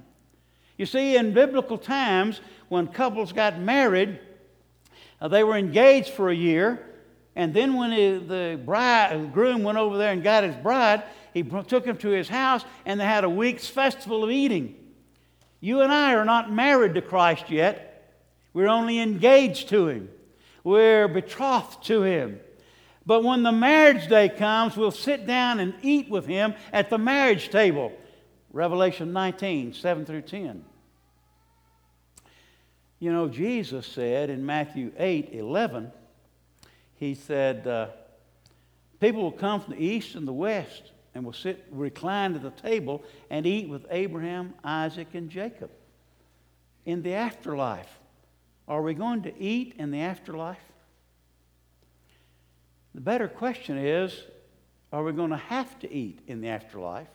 You 0.76 0.86
see, 0.86 1.16
in 1.16 1.32
biblical 1.32 1.78
times, 1.78 2.40
when 2.68 2.86
couples 2.86 3.32
got 3.32 3.58
married, 3.58 4.20
uh, 5.20 5.28
they 5.28 5.42
were 5.42 5.56
engaged 5.56 6.10
for 6.10 6.30
a 6.30 6.34
year, 6.34 6.84
and 7.34 7.52
then 7.52 7.74
when 7.74 7.90
the 8.28 8.60
bride, 8.64 9.32
groom 9.32 9.62
went 9.62 9.78
over 9.78 9.98
there 9.98 10.12
and 10.12 10.22
got 10.22 10.44
his 10.44 10.56
bride, 10.56 11.02
he 11.34 11.42
took 11.42 11.84
him 11.84 11.96
to 11.98 12.08
his 12.08 12.28
house, 12.28 12.64
and 12.86 13.00
they 13.00 13.04
had 13.04 13.24
a 13.24 13.30
week's 13.30 13.66
festival 13.66 14.24
of 14.24 14.30
eating. 14.30 14.74
You 15.60 15.80
and 15.80 15.92
I 15.92 16.14
are 16.14 16.24
not 16.24 16.52
married 16.52 16.94
to 16.94 17.02
Christ 17.02 17.50
yet. 17.50 17.88
We're 18.52 18.68
only 18.68 19.00
engaged 19.00 19.68
to 19.70 19.88
Him. 19.88 20.08
We're 20.64 21.08
betrothed 21.08 21.84
to 21.84 22.02
Him. 22.02 22.40
But 23.08 23.24
when 23.24 23.42
the 23.42 23.52
marriage 23.52 24.06
day 24.08 24.28
comes, 24.28 24.76
we'll 24.76 24.90
sit 24.90 25.26
down 25.26 25.60
and 25.60 25.72
eat 25.80 26.10
with 26.10 26.26
Him 26.26 26.52
at 26.74 26.90
the 26.90 26.98
marriage 26.98 27.48
table. 27.48 27.90
Revelation 28.52 29.14
19, 29.14 29.72
7 29.72 30.04
through 30.04 30.20
10. 30.20 30.62
You 32.98 33.10
know, 33.10 33.26
Jesus 33.26 33.86
said 33.86 34.28
in 34.28 34.44
Matthew 34.44 34.92
8, 34.98 35.30
11, 35.32 35.90
He 36.96 37.14
said, 37.14 37.66
uh, 37.66 37.86
People 39.00 39.22
will 39.22 39.32
come 39.32 39.62
from 39.62 39.76
the 39.76 39.82
east 39.82 40.14
and 40.14 40.28
the 40.28 40.32
west 40.34 40.92
and 41.14 41.24
will 41.24 41.32
sit, 41.32 41.64
recline 41.70 42.34
at 42.34 42.42
the 42.42 42.50
table 42.50 43.02
and 43.30 43.46
eat 43.46 43.70
with 43.70 43.86
Abraham, 43.90 44.52
Isaac, 44.62 45.14
and 45.14 45.30
Jacob 45.30 45.70
in 46.84 47.00
the 47.00 47.14
afterlife. 47.14 47.88
Are 48.68 48.82
we 48.82 48.92
going 48.92 49.22
to 49.22 49.34
eat 49.40 49.76
in 49.78 49.92
the 49.92 50.00
afterlife? 50.00 50.58
The 52.98 53.04
better 53.04 53.28
question 53.28 53.78
is 53.78 54.24
are 54.92 55.04
we 55.04 55.12
going 55.12 55.30
to 55.30 55.36
have 55.36 55.78
to 55.78 55.94
eat 55.94 56.18
in 56.26 56.40
the 56.40 56.48
afterlife? 56.48 57.06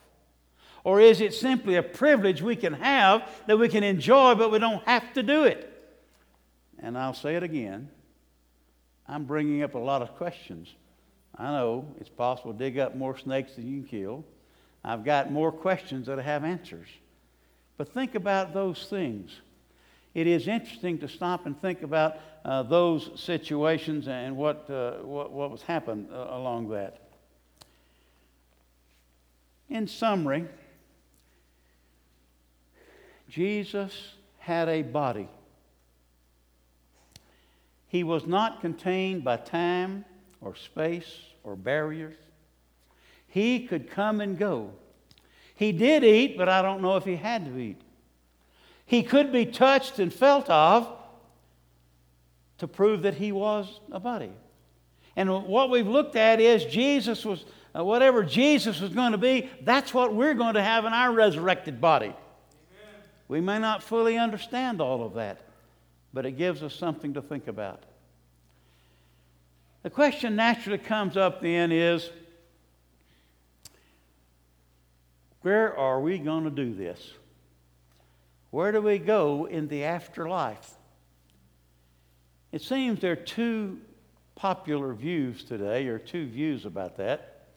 Or 0.86 1.02
is 1.02 1.20
it 1.20 1.34
simply 1.34 1.76
a 1.76 1.84
privilege 1.84 2.42
we 2.42 2.56
can 2.56 2.72
have 2.72 3.30
that 3.48 3.60
we 3.60 3.68
can 3.68 3.84
enjoy, 3.84 4.36
but 4.36 4.50
we 4.50 4.60
don't 4.60 4.82
have 4.86 5.12
to 5.12 5.22
do 5.22 5.44
it? 5.44 5.70
And 6.80 6.98
I'll 6.98 7.14
say 7.14 7.36
it 7.36 7.44
again 7.44 7.90
I'm 9.10 9.26
bringing 9.26 9.62
up 9.62 9.76
a 9.76 9.78
lot 9.78 10.02
of 10.02 10.16
questions. 10.16 10.74
I 11.38 11.52
know 11.52 11.94
it's 12.00 12.08
possible 12.08 12.54
to 12.54 12.58
dig 12.58 12.80
up 12.80 12.96
more 12.96 13.18
snakes 13.18 13.56
than 13.56 13.68
you 13.68 13.82
can 13.82 13.90
kill. 13.90 14.26
I've 14.86 15.04
got 15.04 15.34
more 15.34 15.52
questions 15.52 16.08
that 16.08 16.18
I 16.18 16.22
have 16.22 16.46
answers. 16.46 16.88
But 17.76 17.94
think 17.94 18.16
about 18.16 18.54
those 18.54 18.86
things. 18.86 19.42
It 20.14 20.28
is 20.28 20.48
interesting 20.48 21.00
to 21.00 21.08
stop 21.08 21.46
and 21.46 21.60
think 21.60 21.82
about 21.82 22.18
uh, 22.46 22.64
those 22.64 23.10
situations 23.16 24.08
and 24.08 24.38
what, 24.38 24.70
uh, 24.70 24.98
what, 24.98 25.32
what 25.32 25.50
was 25.50 25.64
happened 25.64 26.10
uh, 26.12 26.28
along 26.30 26.70
that. 26.70 27.00
In 29.70 29.88
summary, 29.88 30.46
Jesus 33.28 34.14
had 34.38 34.70
a 34.70 34.84
body. 34.84 35.28
He 37.88 38.04
was 38.04 38.28
not 38.28 38.62
contained 38.62 39.24
by 39.24 39.38
time 39.38 40.06
or 40.42 40.56
space 40.56 41.12
or 41.44 41.56
barriers. 41.56 42.16
He 43.28 43.66
could 43.66 43.90
come 43.90 44.22
and 44.22 44.38
go. 44.38 44.72
He 45.56 45.72
did 45.72 46.04
eat, 46.04 46.38
but 46.38 46.50
I 46.50 46.62
don't 46.62 46.82
know 46.82 46.98
if 46.98 47.06
he 47.06 47.16
had 47.16 47.46
to 47.46 47.58
eat. 47.58 47.82
He 48.86 49.04
could 49.04 49.32
be 49.32 49.46
touched 49.46 50.00
and 50.00 50.14
felt 50.14 50.50
of 50.50 50.88
to 52.58 52.68
prove 52.68 53.02
that 53.04 53.16
he 53.16 53.32
was 53.32 53.80
a 53.92 54.00
body. 54.00 54.32
And 55.16 55.46
what 55.46 55.70
we've 55.70 55.88
looked 55.88 56.16
at 56.16 56.40
is 56.40 56.66
Jesus 56.66 57.26
was, 57.26 57.46
uh, 57.76 57.84
whatever 57.84 58.24
Jesus 58.24 58.80
was 58.80 58.94
going 58.94 59.12
to 59.12 59.18
be, 59.18 59.50
that's 59.62 59.94
what 59.94 60.14
we're 60.14 60.34
going 60.34 60.56
to 60.56 60.64
have 60.64 60.86
in 60.86 60.94
our 60.94 61.12
resurrected 61.12 61.80
body. 61.80 62.08
Amen. 62.08 62.16
We 63.28 63.42
may 63.42 63.60
not 63.60 63.84
fully 63.84 64.18
understand 64.18 64.82
all 64.82 65.06
of 65.06 65.14
that, 65.16 65.42
but 66.14 66.26
it 66.26 66.32
gives 66.32 66.64
us 66.64 66.74
something 66.74 67.14
to 67.14 67.22
think 67.22 67.48
about. 67.48 67.84
The 69.84 69.90
question 69.90 70.36
naturally 70.36 70.78
comes 70.78 71.18
up 71.18 71.42
then 71.42 71.72
is 71.72 72.10
where 75.42 75.78
are 75.78 76.00
we 76.00 76.18
going 76.18 76.46
to 76.46 76.50
do 76.50 76.74
this? 76.74 77.12
Where 78.54 78.72
do 78.72 78.82
we 78.82 79.00
go 79.00 79.46
in 79.46 79.68
the 79.68 79.86
afterlife? 79.86 80.76
It 82.52 82.62
seems 82.62 83.00
there 83.00 83.14
are 83.14 83.16
two 83.16 83.80
popular 84.36 84.94
views 84.94 85.44
today, 85.44 85.88
or 85.88 85.98
two 85.98 86.28
views 86.28 86.64
about 86.64 86.98
that. 86.98 87.48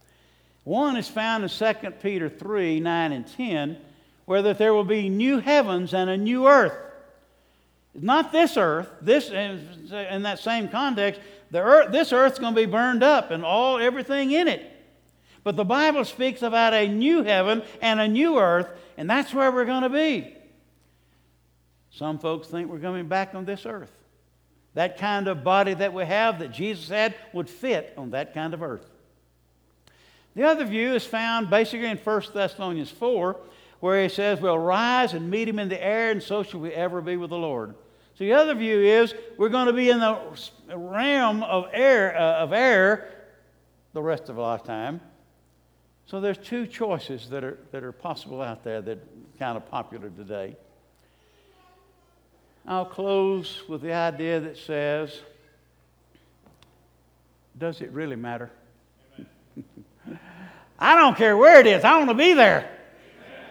One 0.65 0.97
is 0.97 1.07
found 1.07 1.45
in 1.45 1.51
2 1.51 1.91
Peter 2.03 2.31
3 2.31 2.81
9 2.81 3.13
and 3.13 3.27
10, 3.27 3.77
where 4.25 4.41
that 4.41 4.57
there 4.57 4.73
will 4.73 4.85
be 4.85 5.11
new 5.11 5.39
heavens 5.39 5.93
and 5.93 6.09
a 6.09 6.17
new 6.17 6.49
earth. 6.49 6.73
Not 7.95 8.33
this 8.33 8.57
earth, 8.57 8.89
this 9.03 9.29
in 9.29 10.23
that 10.23 10.39
same 10.39 10.67
context, 10.71 11.21
the 11.51 11.61
earth, 11.61 11.93
this 11.93 12.11
earth's 12.11 12.39
going 12.39 12.55
to 12.55 12.61
be 12.63 12.65
burned 12.65 13.03
up 13.03 13.31
and 13.31 13.45
all 13.45 13.79
everything 13.79 14.31
in 14.31 14.49
it. 14.49 14.65
But 15.45 15.57
the 15.57 15.65
Bible 15.67 16.07
speaks 16.07 16.41
about 16.41 16.73
a 16.73 16.89
new 16.89 17.23
heaven 17.23 17.63
and 17.83 18.01
a 18.01 18.09
new 18.09 18.39
earth, 18.39 18.69
and 18.97 19.11
that's 19.11 19.35
where 19.35 19.53
we're 19.53 19.67
going 19.67 19.83
to 19.83 19.91
be. 19.91 20.33
Some 21.97 22.19
folks 22.19 22.49
think 22.49 22.71
we're 22.71 22.79
coming 22.79 23.09
back 23.09 23.35
on 23.35 23.47
this 23.47 23.65
earth. 23.65 23.91
That 24.75 24.99
kind 24.99 25.29
of 25.29 25.43
body 25.43 25.73
that 25.73 25.95
we 25.95 26.05
have 26.05 26.41
that 26.41 26.53
Jesus 26.53 26.91
had 26.91 27.15
would 27.33 27.49
fit 27.49 27.95
on 27.97 28.11
that 28.11 28.35
kind 28.35 28.53
of 28.53 28.63
earth. 28.63 28.87
The 30.35 30.43
other 30.43 30.67
view 30.67 30.93
is 30.93 31.07
found 31.07 31.49
basically 31.49 31.87
in 31.87 31.97
1 31.97 32.23
Thessalonians 32.35 32.91
4, 32.91 33.41
where 33.81 34.03
he 34.03 34.11
says, 34.11 34.43
We'll 34.43 34.59
rise 34.59 35.15
and 35.15 35.31
meet 35.31 35.49
him 35.49 35.59
in 35.59 35.71
the 35.71 35.83
air, 35.83 36.11
and 36.11 36.23
so 36.23 36.43
shall 36.43 36.61
we 36.61 36.71
ever 36.73 37.01
be 37.01 37.17
with 37.17 37.31
the 37.31 37.39
Lord. 37.39 37.75
So 38.19 38.25
the 38.25 38.35
other 38.35 38.55
view 38.55 38.79
is 38.79 39.15
we're 39.39 39.49
going 39.49 39.69
to 39.69 39.73
be 39.73 39.89
in 39.89 39.99
the 39.99 40.19
realm 40.75 41.43
of 41.45 41.69
air, 41.73 42.15
uh, 42.15 42.43
of 42.43 42.53
air 42.53 43.09
the 43.95 44.03
rest 44.03 44.29
of 44.29 44.39
our 44.39 44.51
lifetime. 44.51 45.01
So 46.05 46.21
there's 46.21 46.37
two 46.37 46.67
choices 46.67 47.31
that 47.31 47.43
are, 47.43 47.59
that 47.73 47.83
are 47.83 47.93
possible 47.93 48.43
out 48.43 48.65
there 48.65 48.83
that 48.83 48.99
are 48.99 49.39
kind 49.39 49.57
of 49.57 49.67
popular 49.71 50.11
today. 50.11 50.57
I'll 52.69 52.85
close 52.85 53.63
with 53.69 53.83
the 53.83 53.93
idea 53.93 54.41
that 54.41 54.57
says, 54.57 55.21
does 57.57 57.81
it 57.81 57.91
really 57.93 58.17
matter? 58.17 58.51
I 60.79 60.97
don't 60.97 61.17
care 61.17 61.37
where 61.37 61.61
it 61.61 61.67
is. 61.69 61.85
I 61.85 61.97
want 61.97 62.11
to 62.11 62.15
be 62.15 62.35
there. 62.35 62.69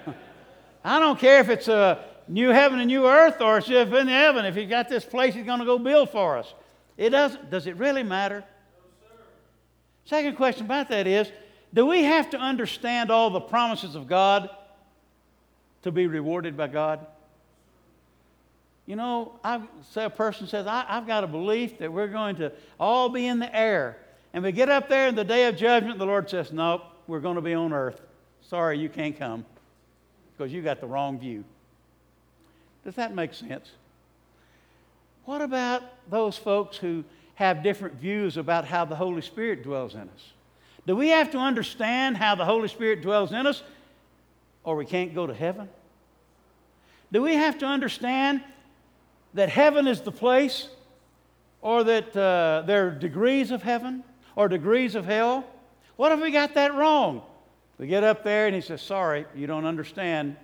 I 0.83 0.99
don't 0.99 1.17
care 1.17 1.39
if 1.39 1.47
it's 1.47 1.69
a 1.69 2.03
new 2.27 2.49
heaven 2.49 2.79
and 2.79 2.87
new 2.87 3.07
earth, 3.07 3.39
or 3.39 3.59
it's 3.59 3.69
if 3.69 3.93
in 3.93 4.07
heaven, 4.09 4.43
if 4.43 4.55
he's 4.55 4.69
got 4.69 4.89
this 4.89 5.05
place 5.05 5.33
he's 5.33 5.45
going 5.45 5.59
to 5.59 5.65
go 5.65 5.79
build 5.79 6.09
for 6.09 6.37
us. 6.37 6.53
It 6.97 7.11
doesn't, 7.11 7.49
does 7.49 7.67
it 7.67 7.77
really 7.77 8.03
matter? 8.03 8.39
No, 8.39 9.15
Second 10.03 10.35
question 10.35 10.65
about 10.65 10.89
that 10.89 11.07
is 11.07 11.31
do 11.73 11.85
we 11.85 12.03
have 12.03 12.29
to 12.31 12.37
understand 12.37 13.11
all 13.11 13.29
the 13.29 13.39
promises 13.39 13.95
of 13.95 14.07
God 14.07 14.49
to 15.83 15.91
be 15.91 16.05
rewarded 16.05 16.57
by 16.57 16.67
God? 16.67 17.05
You 18.85 18.95
know, 18.95 19.33
I 19.43 19.61
say 19.91 20.05
a 20.05 20.09
person 20.09 20.47
says, 20.47 20.67
I, 20.67 20.85
have 20.87 21.07
got 21.07 21.23
a 21.23 21.27
belief 21.27 21.79
that 21.79 21.91
we're 21.91 22.07
going 22.07 22.35
to 22.37 22.51
all 22.79 23.09
be 23.09 23.25
in 23.25 23.39
the 23.39 23.55
air. 23.55 23.97
And 24.33 24.43
we 24.43 24.51
get 24.51 24.69
up 24.69 24.89
there 24.89 25.07
in 25.07 25.15
the 25.15 25.23
day 25.23 25.47
of 25.47 25.57
judgment, 25.57 25.97
the 25.97 26.05
Lord 26.05 26.29
says, 26.29 26.51
Nope, 26.51 26.83
we're 27.07 27.19
going 27.19 27.35
to 27.35 27.41
be 27.41 27.53
on 27.53 27.73
earth. 27.73 28.01
Sorry, 28.41 28.77
you 28.77 28.89
can't 28.89 29.17
come 29.17 29.45
because 30.31 30.53
you 30.53 30.61
got 30.61 30.81
the 30.81 30.87
wrong 30.87 31.17
view. 31.17 31.43
Does 32.83 32.95
that 32.95 33.15
make 33.15 33.33
sense? 33.33 33.71
What 35.25 35.41
about 35.41 35.81
those 36.09 36.37
folks 36.37 36.77
who 36.77 37.03
have 37.35 37.63
different 37.63 37.95
views 37.95 38.37
about 38.37 38.65
how 38.65 38.85
the 38.85 38.95
Holy 38.95 39.21
Spirit 39.21 39.63
dwells 39.63 39.95
in 39.95 40.01
us? 40.01 40.31
Do 40.85 40.95
we 40.95 41.09
have 41.09 41.31
to 41.31 41.39
understand 41.39 42.17
how 42.17 42.35
the 42.35 42.45
Holy 42.45 42.67
Spirit 42.67 43.01
dwells 43.01 43.31
in 43.31 43.47
us 43.47 43.63
or 44.63 44.75
we 44.75 44.85
can't 44.85 45.15
go 45.15 45.25
to 45.25 45.33
heaven? 45.33 45.67
Do 47.11 47.23
we 47.23 47.33
have 47.33 47.57
to 47.59 47.65
understand 47.65 48.43
that 49.35 49.49
heaven 49.49 49.87
is 49.87 50.01
the 50.01 50.11
place 50.11 50.69
or 51.61 51.83
that 51.83 52.15
uh, 52.17 52.63
there 52.65 52.87
are 52.87 52.91
degrees 52.91 53.51
of 53.51 53.61
heaven 53.61 54.03
or 54.35 54.47
degrees 54.47 54.95
of 54.95 55.05
hell? 55.05 55.45
What 55.97 56.11
if 56.11 56.19
we 56.19 56.31
got 56.31 56.55
that 56.55 56.73
wrong? 56.73 57.21
We 57.77 57.87
get 57.87 58.03
up 58.03 58.23
there 58.23 58.47
and 58.47 58.55
he 58.55 58.61
says, 58.61 58.81
Sorry, 58.81 59.25
you 59.35 59.45
don't 59.45 59.65
understand 59.65 60.37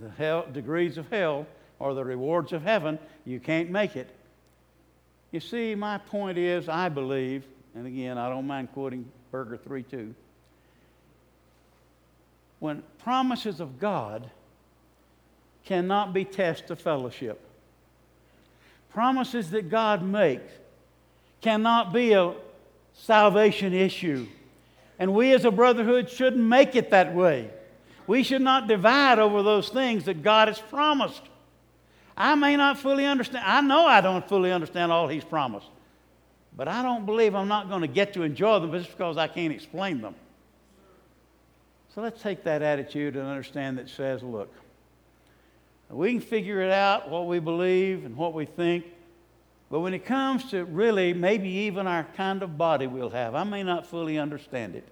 the 0.00 0.10
hell, 0.10 0.46
degrees 0.52 0.98
of 0.98 1.10
hell 1.10 1.46
or 1.78 1.94
the 1.94 2.04
rewards 2.04 2.52
of 2.52 2.62
heaven, 2.62 2.98
you 3.24 3.40
can't 3.40 3.70
make 3.70 3.96
it. 3.96 4.08
You 5.30 5.40
see, 5.40 5.74
my 5.74 5.98
point 5.98 6.36
is, 6.36 6.68
I 6.68 6.88
believe, 6.90 7.44
and 7.74 7.86
again, 7.86 8.18
I 8.18 8.28
don't 8.28 8.46
mind 8.46 8.72
quoting 8.72 9.10
Berger 9.30 9.56
3 9.56 9.82
2. 9.84 10.14
When 12.58 12.82
promises 12.98 13.60
of 13.60 13.78
God 13.78 14.30
cannot 15.64 16.12
be 16.12 16.26
test 16.26 16.70
of 16.70 16.78
fellowship, 16.78 17.40
promises 18.92 19.50
that 19.50 19.70
God 19.70 20.02
makes 20.02 20.52
cannot 21.40 21.92
be 21.92 22.12
a 22.12 22.34
salvation 22.92 23.72
issue. 23.72 24.26
And 24.98 25.14
we 25.14 25.32
as 25.32 25.44
a 25.44 25.50
brotherhood 25.50 26.10
shouldn't 26.10 26.42
make 26.42 26.76
it 26.76 26.90
that 26.90 27.14
way. 27.14 27.50
We 28.06 28.22
should 28.22 28.42
not 28.42 28.68
divide 28.68 29.18
over 29.18 29.42
those 29.42 29.68
things 29.68 30.04
that 30.04 30.22
God 30.22 30.48
has 30.48 30.58
promised. 30.58 31.22
I 32.16 32.34
may 32.34 32.56
not 32.56 32.78
fully 32.78 33.06
understand. 33.06 33.44
I 33.46 33.60
know 33.60 33.86
I 33.86 34.00
don't 34.00 34.28
fully 34.28 34.52
understand 34.52 34.92
all 34.92 35.08
He's 35.08 35.24
promised. 35.24 35.68
But 36.56 36.68
I 36.68 36.82
don't 36.82 37.06
believe 37.06 37.34
I'm 37.34 37.48
not 37.48 37.68
going 37.68 37.80
to 37.82 37.86
get 37.86 38.12
to 38.14 38.22
enjoy 38.22 38.58
them 38.58 38.72
just 38.72 38.90
because 38.90 39.16
I 39.16 39.28
can't 39.28 39.52
explain 39.52 40.02
them. 40.02 40.14
So 41.94 42.02
let's 42.02 42.20
take 42.20 42.44
that 42.44 42.62
attitude 42.62 43.16
and 43.16 43.26
understand 43.26 43.78
that 43.78 43.88
says, 43.88 44.22
look, 44.22 44.52
We 45.90 46.12
can 46.12 46.20
figure 46.20 46.60
it 46.60 46.70
out, 46.70 47.10
what 47.10 47.26
we 47.26 47.40
believe 47.40 48.04
and 48.04 48.16
what 48.16 48.32
we 48.32 48.44
think. 48.44 48.84
But 49.70 49.80
when 49.80 49.94
it 49.94 50.04
comes 50.04 50.50
to 50.50 50.64
really 50.64 51.12
maybe 51.12 51.48
even 51.48 51.86
our 51.86 52.04
kind 52.16 52.42
of 52.42 52.56
body 52.56 52.86
we'll 52.86 53.10
have, 53.10 53.34
I 53.34 53.44
may 53.44 53.62
not 53.62 53.86
fully 53.86 54.18
understand 54.18 54.76
it. 54.76 54.84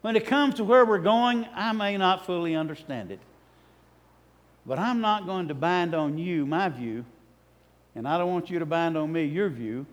When 0.00 0.14
it 0.16 0.26
comes 0.26 0.54
to 0.54 0.64
where 0.64 0.84
we're 0.84 0.98
going, 0.98 1.46
I 1.54 1.72
may 1.72 1.96
not 1.96 2.24
fully 2.24 2.54
understand 2.54 3.10
it. 3.10 3.20
But 4.64 4.78
I'm 4.78 5.00
not 5.00 5.26
going 5.26 5.48
to 5.48 5.54
bind 5.54 5.94
on 5.94 6.18
you 6.18 6.46
my 6.46 6.68
view, 6.68 7.04
and 7.94 8.06
I 8.06 8.18
don't 8.18 8.30
want 8.30 8.50
you 8.50 8.58
to 8.58 8.66
bind 8.66 8.96
on 8.96 9.10
me 9.10 9.24
your 9.24 9.48
view, 9.48 9.86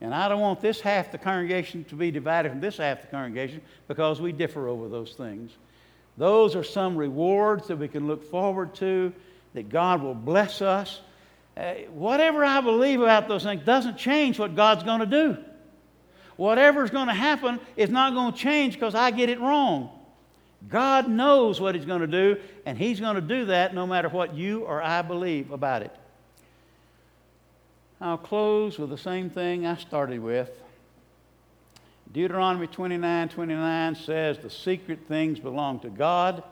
and 0.00 0.14
I 0.14 0.28
don't 0.28 0.40
want 0.40 0.60
this 0.60 0.80
half 0.80 1.12
the 1.12 1.18
congregation 1.18 1.84
to 1.84 1.94
be 1.94 2.10
divided 2.10 2.50
from 2.50 2.60
this 2.60 2.78
half 2.78 3.02
the 3.02 3.06
congregation 3.06 3.60
because 3.88 4.20
we 4.20 4.32
differ 4.32 4.68
over 4.68 4.88
those 4.88 5.12
things. 5.12 5.52
Those 6.16 6.56
are 6.56 6.64
some 6.64 6.96
rewards 6.96 7.68
that 7.68 7.76
we 7.76 7.88
can 7.88 8.06
look 8.06 8.24
forward 8.30 8.74
to, 8.76 9.12
that 9.54 9.68
God 9.68 10.02
will 10.02 10.14
bless 10.14 10.62
us. 10.62 11.00
Uh, 11.56 11.74
whatever 11.90 12.44
I 12.44 12.60
believe 12.60 13.00
about 13.00 13.28
those 13.28 13.42
things 13.42 13.64
doesn't 13.64 13.98
change 13.98 14.38
what 14.38 14.54
God's 14.54 14.84
going 14.84 15.00
to 15.00 15.06
do. 15.06 15.36
Whatever's 16.36 16.90
going 16.90 17.08
to 17.08 17.14
happen 17.14 17.60
is 17.76 17.90
not 17.90 18.14
going 18.14 18.32
to 18.32 18.38
change 18.38 18.74
because 18.74 18.94
I 18.94 19.10
get 19.10 19.28
it 19.28 19.38
wrong. 19.38 19.90
God 20.68 21.08
knows 21.08 21.60
what 21.60 21.74
He's 21.74 21.84
going 21.84 22.00
to 22.00 22.06
do, 22.06 22.40
and 22.64 22.78
He's 22.78 23.00
going 23.00 23.16
to 23.16 23.20
do 23.20 23.46
that 23.46 23.74
no 23.74 23.86
matter 23.86 24.08
what 24.08 24.34
you 24.34 24.60
or 24.60 24.82
I 24.82 25.02
believe 25.02 25.50
about 25.50 25.82
it. 25.82 25.94
I'll 28.00 28.18
close 28.18 28.78
with 28.78 28.90
the 28.90 28.98
same 28.98 29.30
thing 29.30 29.66
I 29.66 29.76
started 29.76 30.20
with. 30.20 30.50
Deuteronomy 32.12 32.66
29 32.66 33.28
29 33.28 33.94
says, 33.94 34.38
The 34.38 34.50
secret 34.50 35.06
things 35.06 35.38
belong 35.38 35.80
to 35.80 35.88
God, 35.88 36.42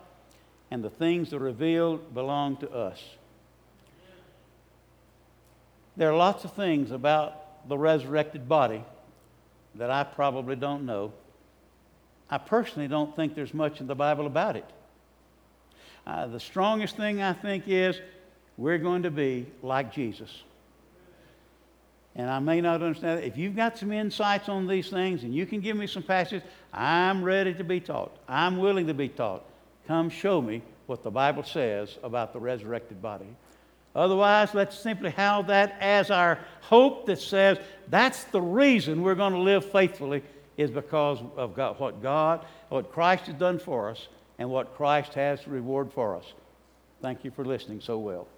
and 0.71 0.85
the 0.85 0.91
things 0.91 1.31
that 1.31 1.37
are 1.37 1.41
revealed 1.41 2.15
belong 2.15 2.57
to 2.59 2.71
us. 2.71 3.03
There 5.97 6.11
are 6.11 6.17
lots 6.17 6.45
of 6.45 6.53
things 6.53 6.91
about 6.93 7.69
the 7.69 7.77
resurrected 7.77 8.49
body 8.49 8.85
that 9.75 9.91
I 9.91 10.05
probably 10.05 10.57
don't 10.57 10.87
know. 10.87 11.13
I 12.31 12.39
personally 12.39 12.89
don't 12.89 13.15
think 13.17 13.35
there's 13.35 13.53
much 13.53 13.81
in 13.81 13.87
the 13.87 13.95
Bible 13.95 14.27
about 14.27 14.57
it. 14.57 14.65
Uh, 16.07 16.27
the 16.29 16.41
strongest 16.41 16.97
thing 16.97 17.21
I 17.21 17.33
think 17.33 17.65
is 17.67 18.01
we're 18.57 18.79
going 18.79 19.03
to 19.03 19.11
be 19.11 19.47
like 19.63 19.93
Jesus. 19.93 20.43
And 22.17 22.29
I 22.29 22.39
may 22.39 22.61
not 22.61 22.83
understand 22.83 23.21
it. 23.21 23.27
If 23.27 23.37
you've 23.37 23.57
got 23.57 23.79
some 23.79 23.93
insights 23.93 24.49
on 24.49 24.67
these 24.67 24.91
things 24.91 25.23
and 25.23 25.35
you 25.35 25.47
can 25.47 25.61
give 25.61 25.77
me 25.77 25.87
some 25.87 26.03
passages, 26.03 26.43
I'm 26.73 27.23
ready 27.23 27.55
to 27.55 27.65
be 27.65 27.81
taught. 27.81 28.17
I'm 28.29 28.59
willing 28.59 28.87
to 28.89 28.95
be 28.95 29.09
taught. 29.09 29.45
Come 29.87 30.11
show 30.11 30.41
me 30.41 30.63
what 30.87 31.03
the 31.03 31.11
Bible 31.11 31.43
says 31.43 31.99
about 32.03 32.33
the 32.33 32.41
resurrected 32.41 33.01
body. 33.01 33.27
Otherwise, 33.95 34.55
let's 34.55 34.79
simply 34.79 35.11
have 35.11 35.49
that 35.49 35.77
as 35.81 36.11
our 36.11 36.39
hope 36.61 37.07
that 37.07 37.19
says 37.19 37.59
that's 37.89 38.25
the 38.25 38.41
reason 38.41 39.03
we're 39.03 39.17
going 39.17 39.33
to 39.33 39.39
live 39.39 39.71
faithfully 39.71 40.23
is 40.57 40.71
because 40.71 41.19
of 41.37 41.57
God, 41.57 41.81
what 41.81 42.03
God, 42.03 42.45
what 42.69 42.93
Christ 42.93 43.27
has 43.27 43.35
done 43.35 43.59
for 43.59 43.91
us, 43.91 44.09
and 44.39 44.49
what 44.49 44.77
Christ 44.77 45.15
has 45.15 45.43
to 45.43 45.51
reward 45.51 45.93
for 45.93 46.17
us. 46.17 46.25
Thank 47.03 47.25
you 47.25 47.31
for 47.31 47.45
listening 47.45 47.81
so 47.81 47.99
well. 47.99 48.29